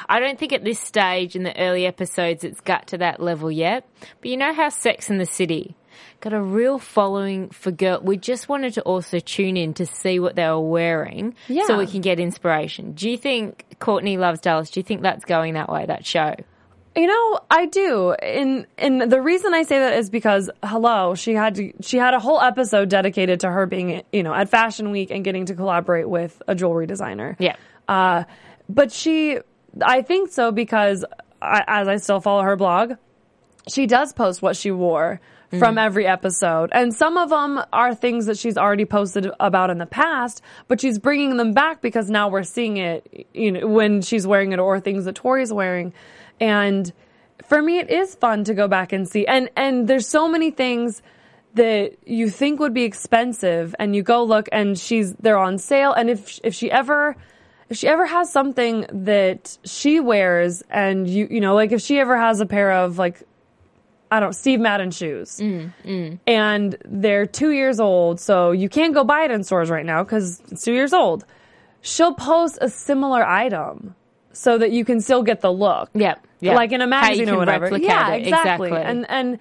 I 0.07 0.21
don't 0.21 0.39
think 0.39 0.53
at 0.53 0.63
this 0.65 0.79
stage 0.79 1.35
in 1.35 1.45
the 1.45 1.59
early 1.59 1.87
episodes 1.87 2.45
it's 2.45 2.61
got 2.61 2.89
to 2.89 2.99
that 2.99 3.21
level 3.21 3.51
yet. 3.51 3.89
But 4.21 4.31
you 4.31 4.37
know 4.37 4.53
how 4.53 4.69
Sex 4.69 5.09
in 5.09 5.17
the 5.17 5.25
City 5.25 5.75
got 6.23 6.33
a 6.33 6.41
real 6.41 6.79
following 6.79 7.51
for 7.51 7.71
girl. 7.71 8.01
We 8.03 8.17
just 8.17 8.49
wanted 8.49 8.75
to 8.75 8.83
also 8.83 9.19
tune 9.19 9.57
in 9.59 9.75
to 9.75 9.85
see 9.87 10.19
what 10.19 10.37
they 10.37 10.47
were 10.49 10.61
wearing, 10.61 11.35
Yeah. 11.49 11.65
so 11.67 11.77
we 11.77 11.87
can 11.87 12.01
get 12.01 12.19
inspiration. 12.19 12.93
Do 12.93 13.11
you 13.11 13.19
think 13.19 13.67
Courtney 13.79 14.17
loves 14.17 14.41
Dallas? 14.41 14.71
Do 14.71 14.81
you 14.81 14.85
think 14.85 15.03
that's 15.03 15.25
going 15.25 15.55
that 15.55 15.69
way? 15.69 15.85
That 15.87 16.07
show? 16.07 16.35
You 16.95 17.07
know, 17.07 17.41
I 17.51 17.67
do. 17.67 18.13
And 18.13 18.67
and 18.79 19.01
the 19.11 19.21
reason 19.21 19.55
I 19.55 19.63
say 19.63 19.79
that 19.79 19.99
is 19.99 20.11
because 20.11 20.51
hello, 20.63 21.15
she 21.15 21.35
had 21.35 21.55
to 21.57 21.73
she 21.83 21.97
had 21.97 22.15
a 22.15 22.19
whole 22.21 22.41
episode 22.41 22.89
dedicated 22.91 23.41
to 23.41 23.51
her 23.51 23.67
being, 23.67 24.03
you 24.13 24.23
know, 24.23 24.35
at 24.35 24.49
Fashion 24.51 24.91
Week 24.91 25.11
and 25.11 25.25
getting 25.25 25.47
to 25.47 25.55
collaborate 25.55 26.09
with 26.09 26.41
a 26.47 26.55
jewelry 26.55 26.87
designer. 26.87 27.37
Yeah. 27.39 27.57
Uh 27.89 28.25
but 28.69 28.93
she 28.93 29.39
I 29.81 30.03
think 30.03 30.31
so 30.31 30.53
because 30.53 31.05
I, 31.41 31.65
as 31.67 31.89
I 31.89 31.97
still 31.97 32.21
follow 32.21 32.43
her 32.43 32.57
blog, 32.57 32.93
she 33.69 33.87
does 33.87 34.13
post 34.13 34.43
what 34.43 34.55
she 34.55 34.71
wore 34.71 35.21
from 35.59 35.77
mm. 35.77 35.85
every 35.85 36.07
episode. 36.07 36.71
And 36.73 36.95
some 36.95 37.19
of 37.19 37.29
them 37.29 37.63
are 37.73 37.95
things 37.95 38.27
that 38.27 38.39
she's 38.39 38.57
already 38.57 38.87
posted 38.87 39.31
about 39.39 39.71
in 39.71 39.79
the 39.79 39.87
past, 39.87 40.43
but 40.67 40.81
she's 40.81 40.99
bringing 40.99 41.37
them 41.37 41.53
back 41.53 41.83
because 41.83 42.09
now 42.09 42.29
we're 42.29 42.43
seeing 42.43 42.79
it, 42.79 43.27
you 43.35 43.53
know, 43.53 43.67
when 43.67 44.01
she's 44.01 44.27
wearing 44.27 44.53
it 44.53 44.59
or 44.59 44.81
things 44.81 45.05
that 45.05 45.15
Tori's 45.15 45.53
wearing. 45.53 45.93
And 46.41 46.91
for 47.47 47.61
me, 47.61 47.79
it 47.79 47.91
is 47.91 48.15
fun 48.15 48.45
to 48.45 48.55
go 48.55 48.67
back 48.67 48.93
and 48.93 49.07
see. 49.07 49.27
And, 49.27 49.51
and 49.57 49.87
there's 49.87 50.09
so 50.09 50.27
many 50.27 50.51
things 50.51 51.03
that 51.55 51.99
you 52.07 52.31
think 52.31 52.59
would 52.59 52.73
be 52.73 52.85
expensive 52.85 53.75
and 53.79 53.95
you 53.95 54.03
go 54.03 54.25
look 54.25 54.49
and 54.53 54.79
she's, 54.79 55.13
they're 55.17 55.39
on 55.39 55.59
sale. 55.59 55.93
And 55.93 56.09
if, 56.09 56.41
if 56.43 56.55
she 56.55 56.71
ever, 56.71 57.15
if 57.69 57.77
she 57.77 57.89
ever 57.89 58.07
has 58.07 58.33
something 58.33 58.87
that 58.91 59.59
she 59.65 60.01
wears 60.01 60.63
and 60.71 61.07
you, 61.07 61.29
you 61.31 61.41
know, 61.43 61.55
like 61.55 61.73
if 61.73 61.83
she 61.83 61.99
ever 61.99 62.19
has 62.19 62.41
a 62.41 62.47
pair 62.47 62.73
of 62.73 62.97
like, 62.97 63.23
I 64.13 64.21
don't, 64.21 64.35
Steve 64.35 64.61
Madden 64.61 64.91
shoes 64.91 65.41
and 66.27 66.77
they're 66.85 67.25
two 67.25 67.53
years 67.53 67.81
old. 67.81 68.21
So 68.21 68.51
you 68.51 68.69
can't 68.69 68.93
go 68.93 69.05
buy 69.05 69.25
it 69.25 69.31
in 69.31 69.43
stores 69.43 69.71
right 69.71 69.87
now 69.87 70.05
because 70.05 70.43
it's 70.51 70.65
two 70.65 70.75
years 70.75 70.93
old. 70.93 71.25
She'll 71.81 72.15
post 72.15 72.59
a 72.61 72.69
similar 72.69 73.27
item 73.27 73.95
so 74.33 74.59
that 74.59 74.71
you 74.71 74.85
can 74.85 75.01
still 75.01 75.23
get 75.23 75.41
the 75.41 75.51
look. 75.51 75.89
Yep, 75.95 76.27
yep. 76.41 76.57
Like 76.57 76.73
in 76.73 76.83
a 76.83 76.87
magazine 76.87 77.31
or 77.31 77.39
whatever. 77.39 77.77
yeah, 77.79 78.13
it, 78.13 78.27
exactly. 78.27 78.69
exactly. 78.69 78.83
And, 78.83 79.07
and 79.09 79.39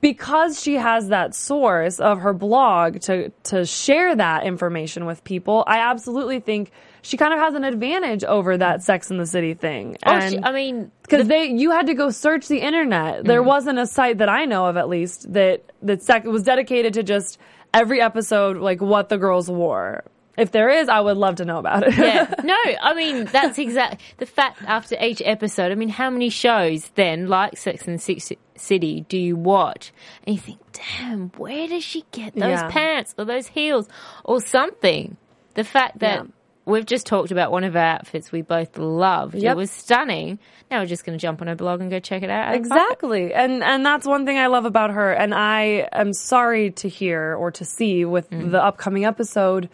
because 0.00 0.60
she 0.60 0.74
has 0.74 1.08
that 1.08 1.34
source 1.34 2.00
of 2.00 2.20
her 2.20 2.32
blog 2.32 3.00
to, 3.02 3.30
to 3.44 3.64
share 3.64 4.16
that 4.16 4.44
information 4.44 5.06
with 5.06 5.22
people, 5.22 5.62
I 5.68 5.78
absolutely 5.78 6.40
think 6.40 6.72
she 7.02 7.16
kind 7.16 7.32
of 7.32 7.38
has 7.40 7.54
an 7.54 7.64
advantage 7.64 8.24
over 8.24 8.56
that 8.58 8.82
Sex 8.82 9.10
in 9.10 9.18
the 9.18 9.26
City 9.26 9.54
thing. 9.54 9.96
Oh, 10.04 10.12
And- 10.12 10.30
she, 10.32 10.38
I 10.42 10.52
mean, 10.52 10.90
because 11.02 11.26
they 11.28 11.46
you 11.50 11.70
had 11.70 11.86
to 11.86 11.94
go 11.94 12.10
search 12.10 12.48
the 12.48 12.58
internet. 12.60 13.24
There 13.24 13.42
mm. 13.42 13.46
wasn't 13.46 13.78
a 13.78 13.86
site 13.86 14.18
that 14.18 14.28
I 14.28 14.44
know 14.44 14.66
of 14.66 14.76
at 14.76 14.88
least 14.88 15.32
that 15.32 15.62
that 15.82 16.02
sec- 16.02 16.24
was 16.24 16.42
dedicated 16.42 16.94
to 16.94 17.02
just 17.02 17.38
every 17.74 18.00
episode 18.00 18.56
like 18.58 18.80
what 18.80 19.08
the 19.08 19.18
girls 19.18 19.50
wore. 19.50 20.04
If 20.38 20.52
there 20.52 20.70
is, 20.70 20.88
I 20.88 21.00
would 21.00 21.18
love 21.18 21.36
to 21.36 21.44
know 21.44 21.58
about 21.58 21.86
it. 21.86 21.98
yeah. 21.98 22.32
No, 22.44 22.56
I 22.80 22.94
mean 22.94 23.26
that's 23.26 23.58
exact 23.58 24.00
the 24.18 24.26
fact 24.26 24.62
after 24.66 24.96
each 25.00 25.20
episode. 25.24 25.70
I 25.70 25.74
mean, 25.74 25.90
how 25.90 26.08
many 26.08 26.30
shows 26.30 26.88
then, 26.94 27.26
like 27.28 27.58
Sex 27.58 27.86
and 27.86 27.98
the 27.98 28.36
City, 28.56 29.04
do 29.08 29.18
you 29.18 29.36
watch? 29.36 29.92
And 30.24 30.36
you 30.36 30.40
think, 30.40 30.58
damn, 30.72 31.28
where 31.36 31.66
does 31.68 31.84
she 31.84 32.04
get 32.12 32.34
those 32.34 32.60
Yeah. 32.60 32.70
pants 32.70 33.14
or 33.18 33.24
those 33.26 33.48
heels 33.48 33.88
or 34.24 34.40
something? 34.40 35.16
The 35.54 35.64
fact 35.64 35.98
that 35.98 36.20
Yeah. 36.24 36.30
We've 36.64 36.86
just 36.86 37.06
talked 37.06 37.30
about 37.30 37.50
one 37.50 37.64
of 37.64 37.76
our 37.76 37.82
outfits 37.82 38.32
we 38.32 38.42
both 38.42 38.78
loved. 38.78 39.34
It 39.34 39.56
was 39.56 39.70
stunning. 39.70 40.38
Now 40.70 40.80
we're 40.80 40.86
just 40.86 41.04
going 41.04 41.18
to 41.18 41.20
jump 41.20 41.40
on 41.40 41.48
her 41.48 41.54
blog 41.54 41.80
and 41.80 41.90
go 41.90 41.98
check 42.00 42.22
it 42.22 42.30
out. 42.30 42.54
Exactly. 42.54 43.32
And 43.34 43.62
and 43.62 43.84
that's 43.84 44.06
one 44.06 44.24
thing 44.26 44.38
I 44.38 44.46
love 44.46 44.64
about 44.64 44.90
her 44.90 45.12
and 45.12 45.34
I 45.34 45.88
am 45.92 46.12
sorry 46.12 46.70
to 46.72 46.88
hear 46.88 47.34
or 47.34 47.50
to 47.52 47.64
see 47.64 48.04
with 48.04 48.30
the 48.30 48.62
upcoming 48.62 49.04
episode 49.04 49.68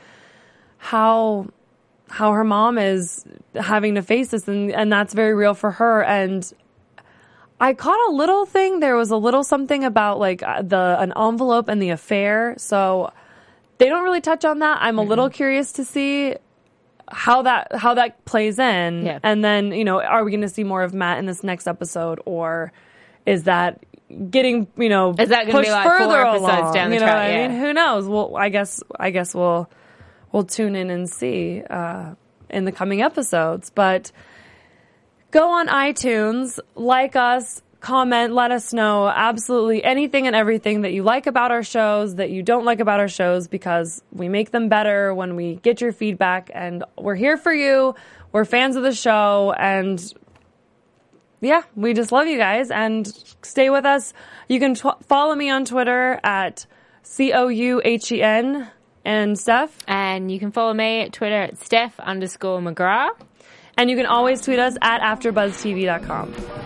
how 0.79 1.47
how 2.09 2.33
her 2.33 2.45
mom 2.45 2.79
is 2.79 3.25
having 3.55 3.97
to 3.97 4.03
face 4.03 4.29
this 4.29 4.47
and 4.47 4.71
and 4.71 4.93
that's 4.93 5.13
very 5.13 5.35
real 5.35 5.55
for 5.55 5.73
her 5.73 6.05
and 6.05 6.53
I 7.59 7.73
caught 7.73 7.99
a 8.09 8.13
little 8.13 8.45
thing 8.45 8.81
there 8.81 8.97
was 8.97 9.11
a 9.11 9.17
little 9.17 9.43
something 9.43 9.83
about 9.83 10.19
like 10.19 10.43
uh, 10.43 10.63
the 10.63 10.97
an 11.01 11.13
envelope 11.17 11.69
and 11.69 11.83
the 11.83 11.91
affair 11.91 12.55
so 12.59 13.11
they 13.79 13.89
don't 13.89 14.05
really 14.05 14.21
touch 14.21 14.45
on 14.45 14.61
that. 14.61 14.79
I'm 14.81 14.99
a 14.99 15.03
little 15.03 15.29
curious 15.29 15.73
to 15.73 15.85
see 15.85 16.37
how 17.11 17.43
that 17.43 17.75
how 17.75 17.95
that 17.95 18.25
plays 18.25 18.59
in 18.59 19.07
Yeah. 19.07 19.19
and 19.23 19.45
then 19.45 19.73
you 19.73 19.85
know 19.85 20.01
are 20.01 20.25
we 20.25 20.31
going 20.31 20.41
to 20.43 20.49
see 20.49 20.65
more 20.65 20.83
of 20.83 20.93
Matt 20.95 21.19
in 21.19 21.27
this 21.27 21.43
next 21.45 21.67
episode 21.69 22.21
or 22.25 22.73
is 23.25 23.45
that 23.45 23.85
getting 24.31 24.67
you 24.77 24.89
know 24.89 25.15
Is 25.19 25.29
that 25.29 25.47
gonna 25.47 25.47
be 25.47 25.53
pushed 25.53 25.71
like 25.71 25.85
four 25.87 25.99
further 25.99 26.21
episodes 26.27 26.43
along? 26.45 26.75
down 26.75 26.91
the 26.91 26.95
you 26.97 27.01
know 27.01 27.07
track? 27.07 27.31
what 27.33 27.41
I 27.41 27.49
mean 27.49 27.59
who 27.61 27.73
knows 27.73 28.07
well 28.09 28.37
I 28.37 28.49
guess 28.49 28.83
I 28.99 29.11
guess 29.11 29.35
we'll 29.35 29.71
we'll 30.33 30.45
tune 30.45 30.75
in 30.77 30.91
and 30.91 31.09
see 31.09 31.63
uh, 31.69 32.15
in 32.51 32.65
the 32.65 32.73
coming 32.73 33.03
episodes 33.03 33.71
but 33.71 34.11
go 35.33 35.51
on 35.51 35.67
iTunes, 35.69 36.59
like 36.77 37.15
us, 37.17 37.63
comment, 37.81 38.33
let 38.33 38.51
us 38.51 38.73
know 38.73 39.09
absolutely 39.09 39.83
anything 39.85 40.27
and 40.27 40.35
everything 40.35 40.83
that 40.83 40.93
you 40.93 41.03
like 41.03 41.27
about 41.27 41.51
our 41.51 41.63
shows, 41.63 42.17
that 42.17 42.31
you 42.31 42.43
don't 42.43 42.65
like 42.65 42.81
about 42.81 43.01
our 43.01 43.09
shows, 43.09 43.49
because 43.49 44.03
we 44.13 44.29
make 44.29 44.51
them 44.51 44.69
better 44.69 45.15
when 45.15 45.37
we 45.37 45.57
get 45.57 45.81
your 45.81 45.93
feedback. 45.93 46.51
And 46.55 46.85
we're 46.99 47.15
here 47.15 47.37
for 47.37 47.53
you. 47.53 47.95
We're 48.33 48.45
fans 48.45 48.77
of 48.77 48.83
the 48.83 48.95
show. 48.95 49.55
And 49.59 50.03
yeah, 51.41 51.63
we 51.75 51.95
just 51.95 52.13
love 52.13 52.27
you 52.27 52.39
guys 52.39 52.71
and 52.71 53.07
stay 53.43 53.71
with 53.71 53.85
us. 53.85 54.13
You 54.49 54.59
can 54.59 54.75
tw- 54.75 55.03
follow 55.07 55.35
me 55.35 55.51
on 55.51 55.65
Twitter 55.65 56.19
at 56.25 56.67
C 57.03 57.33
O 57.33 57.49
U 57.49 57.81
H 57.85 58.11
E 58.13 58.23
N 58.23 58.69
and 59.05 59.39
Steph. 59.39 59.77
And 59.87 60.31
you 60.31 60.39
can 60.39 60.51
follow 60.51 60.75
me 60.75 61.03
at 61.03 61.13
Twitter 61.13 61.43
at 61.43 61.59
Steph 61.59 62.01
underscore 62.01 62.61
McGrath. 62.61 63.19
And 63.79 63.91
you 63.91 63.97
can 63.97 64.07
always 64.07 64.41
tweet 64.41 64.59
us 64.59 64.77
at 64.81 65.03
AfterBuzzTV.com. 65.03 66.66